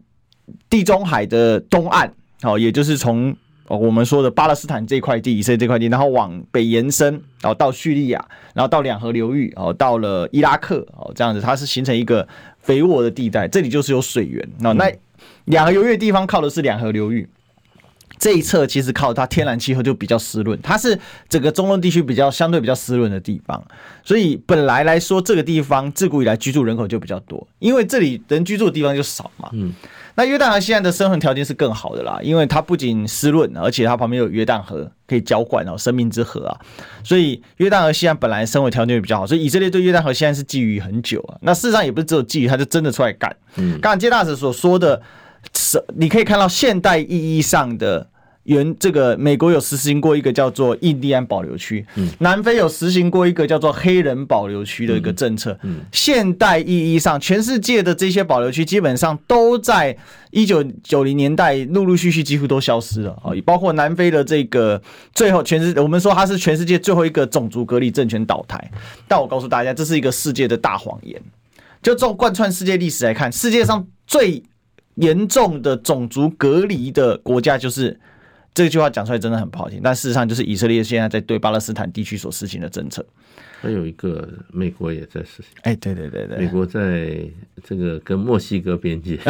[0.68, 3.36] 地中海的东岸，好，也就是从
[3.68, 8.24] 我们说的巴勒斯坦这块地，以色列这块地，然后往北延伸，然后到叙利亚，
[8.54, 12.26] 然后到两河流域，哦，到了伊拉克，哦，这样子，它是形成一个
[12.60, 14.48] 肥沃的地带，这里就是有水源。
[14.60, 14.92] 那那
[15.46, 17.28] 两河流域的地方靠的是两河流域。
[18.18, 23.62] 这一侧其实靠它天然气候就比较湿润，它是整个中东地区比较相对比较湿润的地方，
[24.02, 29.50] 所以本来来说这个地方自古以来居住人口就比较多，因为这里人居住的地方就少嘛。
[29.52, 29.74] 嗯，
[30.16, 36.58] 那约旦河西岸的生存条件是更好的啦，因为它不仅湿润，而且它旁边有约旦河可以浇灌哦，生命之河啊，
[37.04, 41.38] 所以约旦河西岸本来生活条件也比较好，所以以色列对约旦河西岸是觊觎很久啊。
[41.42, 43.36] 那事实上也不是只有觊觎，他就真的出来干。
[43.54, 45.00] 嗯，刚刚接大使所说的。
[45.54, 48.04] 是你可以看到现代意义上的。
[48.46, 55.58] 原这个美国有实行过一个叫做印第安保留区，嗯，南非有实行过一个叫做黑人保留区的一个政策。
[55.62, 59.96] 嗯，现代意义上，全世界的这些保留区基本上都在
[60.30, 64.80] 一九九零年代陆陆续续几乎都消失了啊，包括南非的这个
[65.12, 68.70] 最后全世，我们说它是全世界最后一个种族隔离政权倒台，
[69.08, 71.20] 但我告诉大家，这是一个世界的大谎言。
[71.82, 74.42] 就这种贯穿世界历史来看，世界上最
[74.94, 77.98] 严重的种族隔离的国家就是。
[78.56, 83.04] 这句话讲出来真的很不好听，但事实上就是以色列现在在对巴勒斯坦地区所实行的政策。
[83.60, 85.44] 还有一个美国也在实行。
[85.60, 87.20] 哎，对对对对，美国在
[87.62, 89.20] 这个跟墨西哥边界，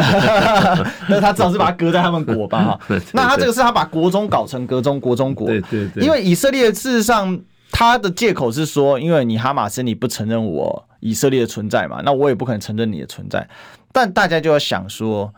[1.09, 2.99] 那他至少是把它隔在他们国吧 哈。
[3.11, 5.47] 那他这个是他把国中搞成隔中国中国。
[5.47, 6.05] 对对对。
[6.05, 7.37] 因为以色列事实上
[7.69, 13.45] 他的借口是说，因为你哈马斯你不承认我以色列的存在嘛，那我也不可能承认你的存在。
[13.91, 15.33] 但大家就要想说，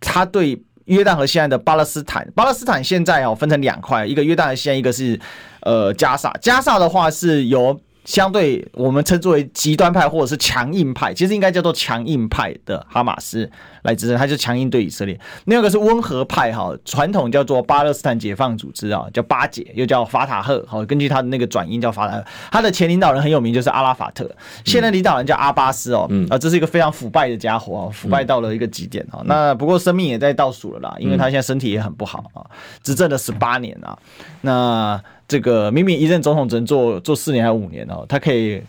[0.00, 0.60] 他对。
[0.86, 5.18] 约旦和西岸的巴勒斯坦，巴勒斯坦现在哦分成两块，一个约旦河西岸，一个是
[5.62, 6.32] 呃加萨。
[6.40, 13.50] 加萨的话是由相对我们称作为极端派或者是强硬派，其实应该叫做强硬派的哈马斯
[13.84, 15.18] 来执政，他就强硬对以色列。
[15.46, 20.62] 另外一个是温和派哈，传统叫做巴勒斯坦解放组织啊，叫巴解，又叫法塔赫。
[20.66, 22.24] 好，根据他的那个转音叫法塔赫。
[22.50, 24.30] 他的前领导人很有名，就是阿拉法特。
[24.64, 29.22] 现在领导人叫阿巴斯哦，啊，这是一个非常腐败的家伙啊，腐败到了一个极点啊。
[29.24, 32.44] 那不过生命也在倒数了啦，因为他现在身体也很不好啊，
[32.82, 33.96] 执政了十八年啊，
[34.42, 35.00] 那。
[35.26, 38.62] 这个明明一任总统只能做做四年还是五年哦，他可以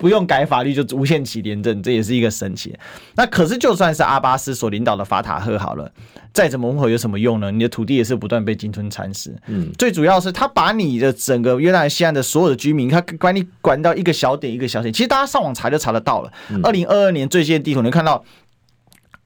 [0.00, 2.74] 不用改法律就无限期连政，这也是一个神奇。
[3.16, 5.92] 那可是就算是阿巴斯所领导的法塔赫好了，
[6.32, 7.50] 再怎么温和有什么用呢？
[7.50, 9.36] 你的土地也是不断被鲸吞蚕食。
[9.46, 14.90] 嗯，最主要是他把你的整个约旦西岸的所有的居民，他管你管到一个小点一个小点。
[14.90, 16.32] 其实大家上网查就查得到了。
[16.62, 18.24] 二零二二年最新的地图，你看到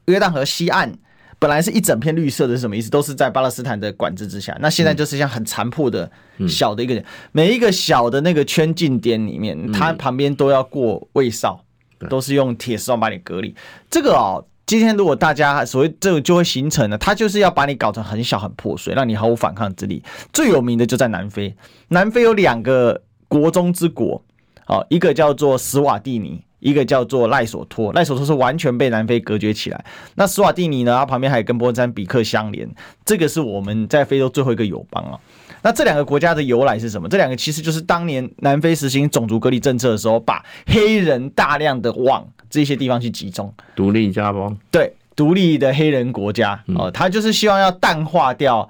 [0.07, 0.93] 约旦河西岸。
[1.39, 2.91] 本来是一整片绿色的，是什么意思？
[2.91, 4.57] 都是在巴勒斯坦的管制之下。
[4.61, 6.11] 那现在就是像很残破的
[6.49, 11.63] 小的一个人，每一个小的那个圈禁点里面，它旁边都要过卫哨，
[12.09, 13.55] 都是用铁丝网把你隔离。
[13.91, 20.03] 这个哦，今天如果大家所谓这个就会形成了，它就是要把你搞成很小很破碎，让你毫无反抗之力。
[20.33, 21.55] 最有名的就在南非，
[21.89, 24.23] 南非有两个国中之国，
[24.67, 26.43] 哦，一个叫做斯瓦蒂尼。
[26.65, 29.85] 一个叫做赖索托，赖索托是完全被南非隔绝起来。
[30.15, 30.97] 那斯瓦蒂尼呢？
[30.97, 32.67] 它旁边还有跟莫赞比克相连，
[33.05, 35.21] 这个是我们在非洲最后一个友邦啊。
[35.61, 37.07] 那这两个国家的由来是什么？
[37.07, 43.53] 这两个其实就是当年南非实行种族隔离政策的时候，把黑人大量的往这些地方去集中。
[43.77, 48.67] 独立家邦，对，独立的黑人国家哦，他就是希望要淡化掉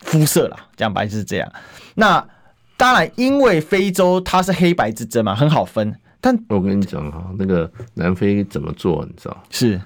[0.00, 1.52] 肤色啦，讲白就是这样。
[1.94, 2.26] 那
[2.76, 5.94] 当然，因为非洲它是黑白之争嘛，很好分。
[6.20, 9.44] 但我跟你讲哈，那个南非怎么做，你知道？
[9.50, 9.80] 是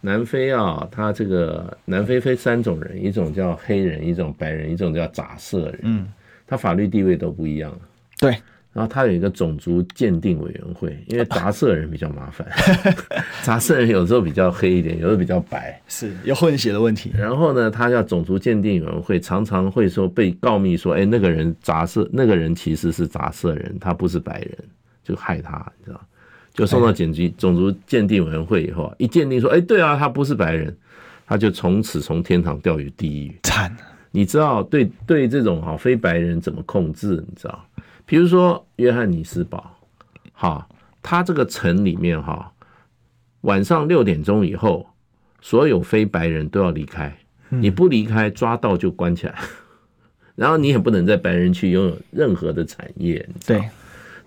[0.00, 5.80] 南非啊，他这个南非分三种人，一种叫黑人，一种白人，一种叫杂色人。
[5.82, 6.06] 嗯，
[6.46, 7.76] 他法律地位都不一样。
[8.20, 8.30] 对，
[8.72, 12.46] 然后他有一个种族鉴定委员会，因为杂色人比较麻烦，
[13.42, 17.10] 杂色人有时候比较黑一点，有时候比较白，是有混血的问题。
[17.18, 24.58] 然后呢，他叫种族鉴定委员会，常常会说被告密说，哎，那个人杂色，那个人其实是杂色人，他不是白人。
[25.08, 26.00] 就害他，你知道，
[26.52, 30.76] 就送到检举种族鉴定委员会以后，一鉴定说，哎，对啊，他不是白人，
[31.26, 33.38] 他就从此从天堂掉于地狱。
[33.44, 33.74] 惨，
[34.10, 37.24] 你知道，对对，这种哈非白人怎么控制？
[37.26, 37.64] 你知道，
[38.04, 39.74] 比如说约翰尼斯堡，
[40.34, 40.68] 哈，
[41.02, 42.52] 他这个城里面哈，
[43.40, 44.86] 晚上六点钟以后，
[45.40, 47.16] 所有非白人都要离开，
[47.48, 49.34] 你不离开，抓到就关起来，
[50.34, 53.26] 然后你也不能在白人区拥有任何的产业。
[53.46, 53.62] 对。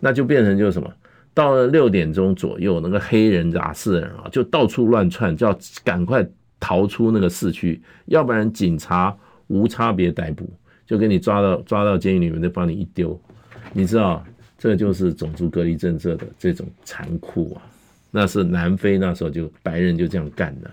[0.04, 0.92] 那就变成就是什么，
[1.34, 6.28] 到了六点钟左右，那个黑人杂事人啊，就到处乱窜，就要赶快
[6.60, 9.16] 逃出那个市区，要不然警察
[9.48, 10.52] 无差别逮捕，
[10.88, 13.18] 就给你抓到抓到监狱里面，就帮你一丢。
[13.72, 14.26] 你知道，
[14.58, 17.62] 这就是种族隔离政策的这种残酷啊！
[18.10, 20.70] 那是南非那时候就白人就这样干的。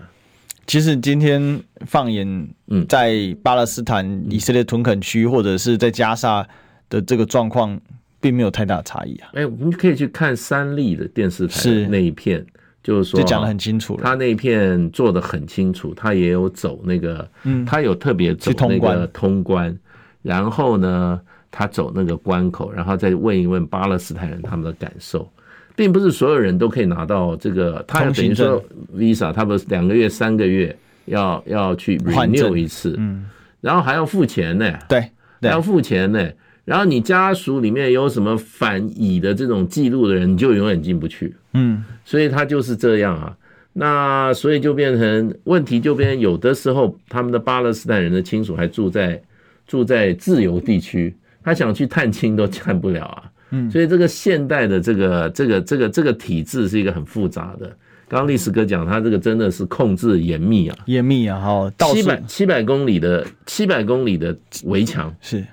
[0.65, 2.27] 其实今天放眼
[2.67, 6.45] 嗯，在巴勒斯坦以色列屯垦区或者是在加沙
[6.89, 7.79] 的这个状况。
[8.21, 9.29] 并没有太大的差异啊！
[9.33, 12.45] 哎，我们可以去看三立的电视台那一片，
[12.83, 14.03] 就是说就讲得很清楚了。
[14.03, 19.77] 他那一片做得很清楚，他也有走那个，嗯，他有特别走那个通关，
[20.21, 25.29] 然后呢，他走那个关口，然后再问一问巴勒斯坦人他们的感受，
[25.75, 27.83] 并不是所有人都可以拿到这个。
[27.87, 28.61] 他等于说
[28.93, 33.29] Visa，他不是两个月、三个月要要去 renew 一次，嗯，
[33.61, 34.99] 然后还要付钱呢，对，
[35.41, 36.29] 还要付钱呢。
[36.69, 41.35] 然后你家属里面有什么反以的这种记录的人，你就永远进不去。
[41.53, 43.35] 嗯，所以他就是这样啊。
[43.73, 49.19] 那所以就变成问题，就变成有的时候他们的巴勒斯坦人的亲属还住在
[49.65, 51.11] 住在自由地区，
[51.43, 53.23] 他想去探亲都探不了啊。
[53.49, 57.65] 嗯，所以这个现代的这个这个这个这个体制是一个很复杂的。
[58.07, 65.43] 刚刚历史哥讲，他这个真的是控制严密啊，严密啊，好，七百七百公里的七百公里的围墙是，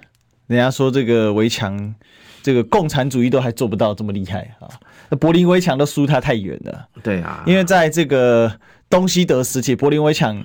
[0.47, 1.95] 人家说这个围墙，
[2.43, 4.69] 这个共产主义都还做不到这么厉害啊。
[5.09, 6.87] 那柏林围墙都输他太远了。
[7.03, 8.53] 对啊，因为在这个
[8.89, 10.45] 东西德时期，柏林围墙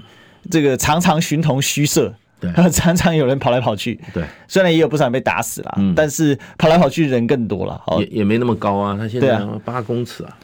[0.50, 4.00] 这个常常形同虚设，对， 常常有人跑来跑去。
[4.14, 7.82] 对，虽然也有不少人被打死了，嗯，但是跑来跑去人更多了。
[8.00, 10.38] 也也没那么高啊，他现在八公尺啊。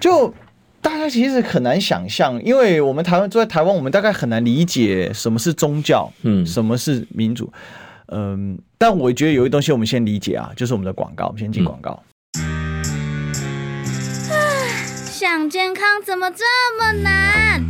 [0.00, 0.34] 就
[0.80, 7.52] 大家其实很难想象，因为我们台湾住在台湾，我们大概很难理解什么是宗教，嗯，什么是民主，
[8.12, 12.02] 嗯，但我觉得有一东西我们先理解啊，就是我们的广告，我们先进广告。
[12.38, 12.82] 嗯
[15.12, 16.44] 想健康怎么这
[16.78, 17.62] 么难？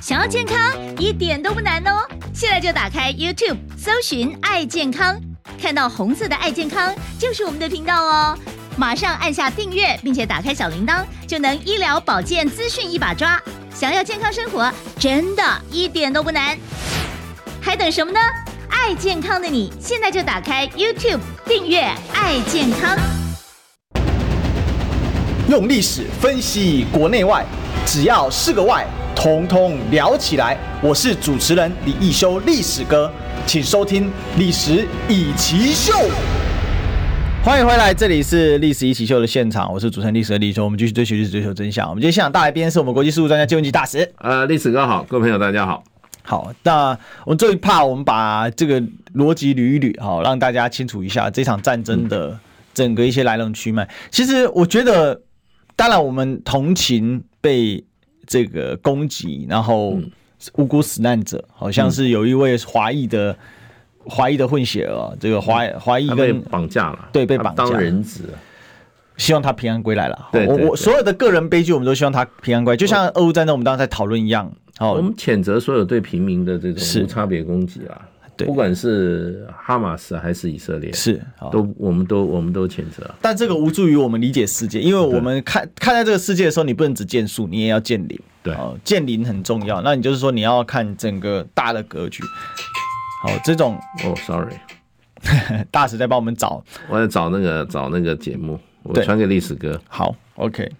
[0.00, 2.06] 想要健康一点都不难哦！
[2.32, 5.20] 现在就打开 YouTube，搜寻“爱健康”，
[5.60, 8.38] 看到红色的“爱健康”就是我们的频道哦。
[8.76, 13.42] 马上按下订阅，并且打开小铃铛，就能医疗保健资讯一把抓。
[13.74, 16.56] 想要健康生活，真的一点都不难，
[17.60, 18.20] 还等什么呢？
[18.78, 21.80] 爱健康的你，现在就打开 YouTube 订阅
[22.12, 22.96] “爱健康”。
[25.50, 27.44] 用历史分析国内外，
[27.86, 30.56] 只要是个“外”，统统聊起来。
[30.82, 33.10] 我是主持人李易修，历史哥，
[33.46, 34.04] 请收听
[34.36, 35.92] 《历史易起秀》。
[37.42, 40.62] 欢迎回来，这里是《历史一起秀》的现场，我是主持人历史的李易修。
[40.62, 41.88] 我们继续追寻历史，追求真相。
[41.88, 44.12] 我们今天现场大来宾是我们国际事务专家金文吉大使。
[44.18, 45.82] 呃，历史哥好，各位朋友大家好。
[46.26, 48.78] 好，那我们这一 part，我们把这个
[49.14, 52.38] 逻辑捋一捋，好，让大家清楚一下这场战争的
[52.74, 53.88] 整个一些来龙去脉。
[54.10, 55.22] 其实我觉得。
[55.78, 57.84] 当然，我们同情被
[58.26, 59.94] 这个攻击，然后
[60.54, 63.36] 无辜死难者，好像是有一位华裔的
[64.02, 68.22] 华裔的混血儿，这个华华裔被绑架了，对，被绑架当人质，
[69.18, 70.28] 希望他平安归来了。
[70.32, 74.50] 对，我我所有的个人悲剧，我们都希望他平安归来，就像俄乌战争，我们当时在讨论一样。
[74.78, 78.00] 好，我们谴责所有对平民的这种无差别攻击啊。
[78.36, 81.18] 对，不管是哈马斯还是以色列，是
[81.50, 83.02] 都，我们都我们都谴责。
[83.22, 88.20] 但这个无助于我们理解世界，因为我们看看待这个世界的时候，你不能只见树，你也要见林。
[88.42, 88.54] 对，
[88.84, 89.80] 见林很重要。
[89.80, 92.22] 那你就是说，你要看整个大的格局。
[93.22, 94.54] 好，这种哦，sorry，
[95.72, 99.80] 大使在帮我们找，我在找那个找那个节目，我传给历史哥。
[99.88, 100.70] 好，OK，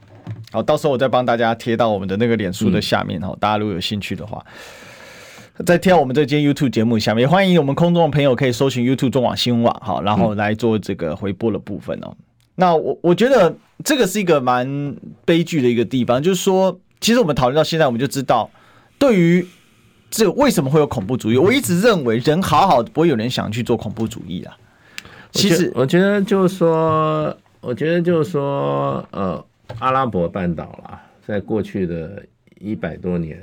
[0.53, 4.45] 好，到时候我再帮大家贴到我们的那个脸书的下面哈，大家如果有兴趣的话。
[5.65, 12.15] 在贴我们这间 YouTube 节目下面，也欢迎我们空中的朋友可以搜寻 YouTube 中网新闻网，好，然后来做这个回播的部分哦。
[12.57, 18.51] 那我我觉得这个是一个蛮悲剧的一个地方，就是说，其实我们讨论到现在，我们就知道，
[18.99, 19.47] 对于
[20.11, 24.55] 这为什么会有恐怖主义，我一直认为人好好的不会有人想去做恐怖主义啊。
[25.33, 29.43] 其实我觉得就是说，我觉得就是说，呃，
[29.79, 32.25] 阿拉伯半岛啦，在过去的
[32.59, 33.39] 一百多年。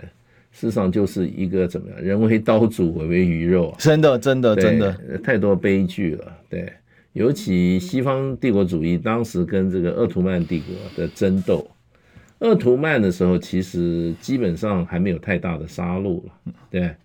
[0.55, 1.99] 事实上就是一个怎么样？
[1.99, 6.31] 人为刀俎，我为鱼肉，真的，真的，真的，太多悲剧了。
[6.47, 6.71] 对，
[7.13, 11.67] 尤其西方帝国主义当时跟这个鄂图曼帝国的争斗，
[12.37, 16.31] 鄂图曼的时候其实基本上还没有太大的杀戮了。
[16.69, 16.95] 对，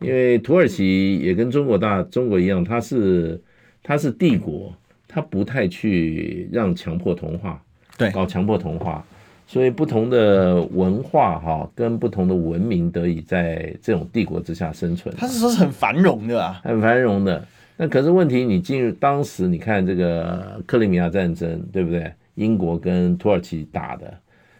[0.00, 3.38] 因为土耳其也跟中国大中国一样，它是
[3.82, 4.74] 它是帝国，
[5.06, 7.62] 它不太去让强迫同化，
[7.96, 9.04] 对，搞强迫同化。
[9.46, 15.14] 所以不同的文化哈，跟不同的文明得以在这种帝国之下生存。
[15.18, 17.46] 他是说是很繁荣的啊，很繁荣的。
[17.76, 22.10] 那可是问题，你进入当时，你看这个克里米亚战争，对不对？
[22.36, 24.12] 英国跟土耳其打的，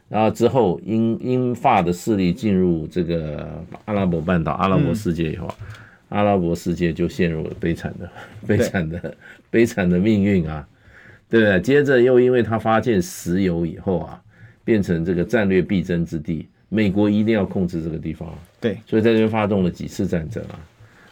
[0.09, 3.49] 然后之后英英法的势力进入这个
[3.87, 5.67] 阿拉伯半岛、阿拉伯世界以后，嗯、
[6.11, 8.09] 阿拉伯世界就陷入了悲惨的、
[8.47, 9.15] 悲惨的、
[9.51, 10.65] 悲惨的命运啊，
[11.29, 11.61] 对不对？
[11.61, 14.21] 接着又因为他发现石油以后啊。
[14.67, 18.27] 变成这个战略必争之地，美国一定要控制这个地方。
[18.59, 20.57] 对，所以在这边发动了几次战争啊，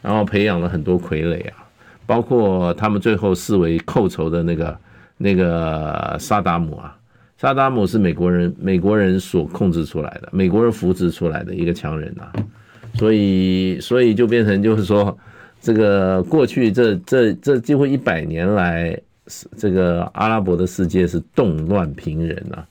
[0.01, 1.69] 然后培养了很多傀儡啊，
[2.07, 4.79] 包括他们最后视为寇仇的那个
[5.19, 6.97] 那个萨达姆啊，
[7.37, 12.33] 萨达姆是美国人美国人所控制出来的，美国人扶植出来的一个强人啊，
[12.95, 15.15] 所以所以就变成就是说，
[15.61, 18.99] 这个过去这这这几乎一百年来，
[19.57, 22.67] 这个阿拉伯的世界是动乱频仍啊。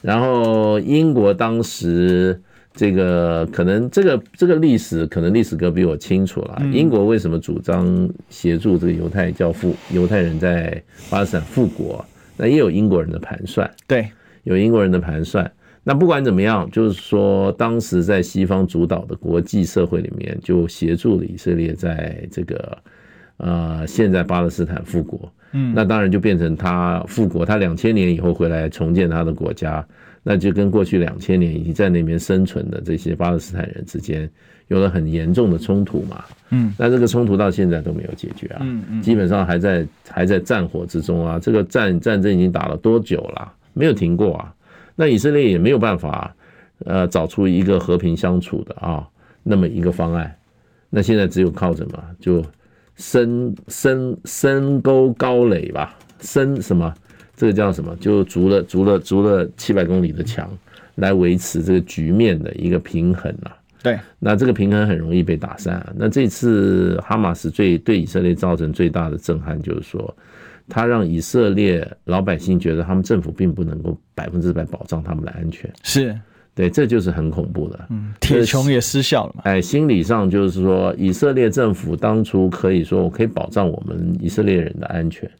[0.00, 2.40] 然后英国当时
[2.74, 6.62] 这个可能这个这个历史可能历史哥比我清楚了。
[6.72, 12.04] 英国为什么主张协助这个犹太教复犹太人在巴勒斯坦复国？
[12.36, 14.10] 那也有英国人的盘算，对，
[14.44, 15.48] 有英国人的盘算。
[15.84, 22.78] 那不管怎么样，就是说，当时在西方主导的国际社会里面，就协助了以色列在这个
[23.36, 25.30] 呃，现在巴勒斯坦复国。
[25.52, 29.86] 嗯，那当然就变成他复国，他两千年以后回来重建他的国家，
[30.22, 34.28] 那就跟过去两千年已经在那边生存的这些巴勒斯坦人之间
[34.68, 36.24] 有了很严重的冲突嘛。
[36.50, 38.60] 嗯，那这个冲突到现在都没有解决啊。
[38.62, 41.38] 嗯嗯，基本上还在还在战火之中啊。
[41.38, 43.52] 这个战战争已经打了多久了？
[43.74, 44.54] 没有停过啊。
[44.96, 46.34] 那以色列也没有办法，
[46.84, 49.06] 呃，找出一个和平相处的啊
[49.42, 50.34] 那么一个方案。
[50.88, 52.42] 那现在只有靠什么，就。
[53.02, 56.94] 深深深沟高垒吧，深什么？
[57.34, 57.96] 这个叫什么？
[57.96, 60.48] 就筑了筑了筑了七百公里的墙，
[60.94, 63.56] 来维持这个局面的一个平衡啊。
[63.82, 65.92] 对，那这个平衡很容易被打散啊。
[65.96, 70.16] 那这次哈马斯最对以色列造成最大的震撼，就是说，
[70.68, 75.68] 他让以色列老百姓觉得他们政府并不能够百分之百保障他们的安全。
[75.82, 76.16] 是。
[76.54, 77.86] 对，这就是很恐怖的。
[77.88, 79.42] 嗯，铁穹也失效了嘛？
[79.44, 85.30] 哎，心理上就是说，以色列政府当初可以说，我可以保障我们以色列人的安全。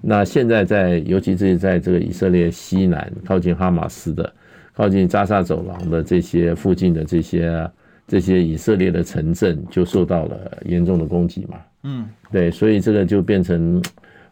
[0.00, 4.32] 那现在在，尤其是在这个以色列西南靠近哈马斯的、
[4.74, 7.70] 靠近加沙走廊的这些附近的这些
[8.08, 11.56] 这些以色列的城镇，就受到了严重的攻击嘛。
[11.84, 13.80] 嗯，对，所以这个就变成，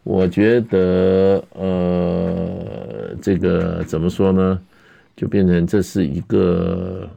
[0.03, 4.59] 我觉得，呃，这个怎么说呢？
[5.15, 7.09] 就变成这是一个，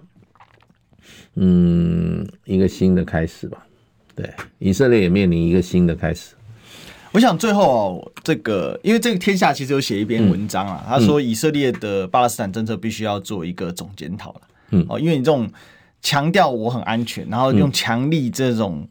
[1.35, 3.67] 嗯，一个新的开始吧。
[4.15, 6.35] 对，以色列也面临一个新的开始。
[7.13, 14.41] 我想最后哦，这个因为这个天下其实有写一篇文章啊，他说以色列的巴勒斯坦政策必须要做一个总检讨了。
[14.71, 15.51] 嗯，哦，因为你这种
[16.03, 18.89] 强调我很安全，然后用强力这种。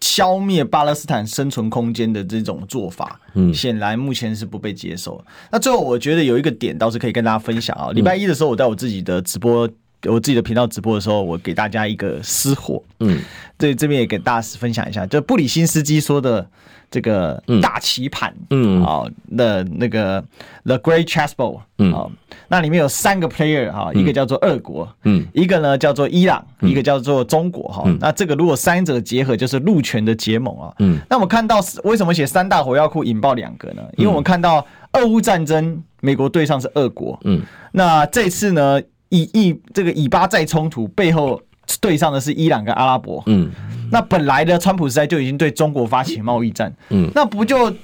[0.00, 5.22] 消灭巴勒斯坦生存空间的这种做法，嗯，显然目前是不被接受。
[5.52, 7.90] 那最后，我觉得有一个点倒是可以跟大家分享啊。
[7.92, 9.68] 礼拜一的时候，我在我自己的直播，
[10.08, 13.20] 我自己的频道直播的时候，我给大家一个私货，嗯，
[13.58, 16.46] 对，这边也给大家分享一下，就布里辛斯基说的。
[16.92, 19.04] 这个大棋盘，嗯，啊，
[19.36, 20.20] 的那个
[20.64, 22.04] The Great Chessboard，嗯，啊，
[22.48, 27.84] 那里面有三个 player 哈，一个叫做俄国，嗯，一个呢叫做伊朗，一个叫做中国哈。
[28.00, 30.74] 那这个如果三者结合，就是陆权的结盟啊。
[30.80, 33.84] 嗯，那我们看到为什么写三大火药库引爆两个呢？
[33.96, 37.40] 因为我们看到俄乌战争，美国对上是俄国，嗯，
[37.70, 41.40] 那这次呢以以这个以巴再冲突背后
[41.80, 43.50] 对上的是伊朗跟阿拉伯，嗯。
[43.92, 47.74] 那本来的川普时代就已经对中国发起贸易战，嗯，那不就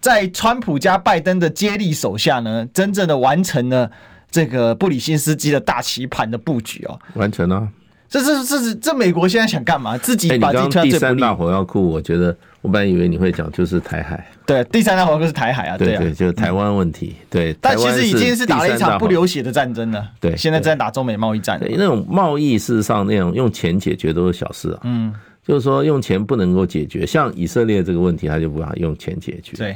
[0.00, 3.90] 在川普加拜登的接力手下呢，真正的完成了
[4.30, 7.68] 这个布里辛斯基的大棋盘的布局哦，完成了。
[8.08, 9.96] 这这这是这美国现在想干嘛？
[9.98, 17.54] 自己把自己第三大火药库，我觉得我本来以为你会讲就是台海，对，第三大火药库是台海啊，对对，就是台湾问题，对。
[17.60, 25.14] 但其实已经是打了一场不流血的战争了，对，现在在打中美贸易战，对那种贸易事实上那种用钱解决都是小事啊，嗯。
[25.46, 29.56] 就是说，用钱不能够解决，像以色列这个问题，他就不办法用钱解决。
[29.56, 29.74] 对，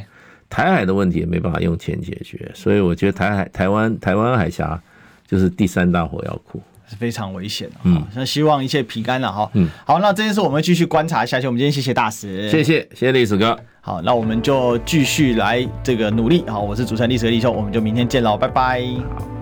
[0.51, 4.79] 台海的问题也没办法用钱解决，所以我觉得台海、台湾、台湾海峡
[5.27, 6.61] 就是第三大火药库，
[6.93, 7.77] 是非常危险的。
[7.85, 9.51] 嗯，那希望一切平安了哈。
[9.55, 11.47] 嗯，好，那这件事我们继续观察下去。
[11.47, 13.59] 我们今天谢谢大使，谢谢谢谢历史哥。
[13.81, 16.45] 好，那我们就继续来这个努力。
[16.47, 19.42] 好，我是主持人历史的立秋，我们就明天见喽，拜拜。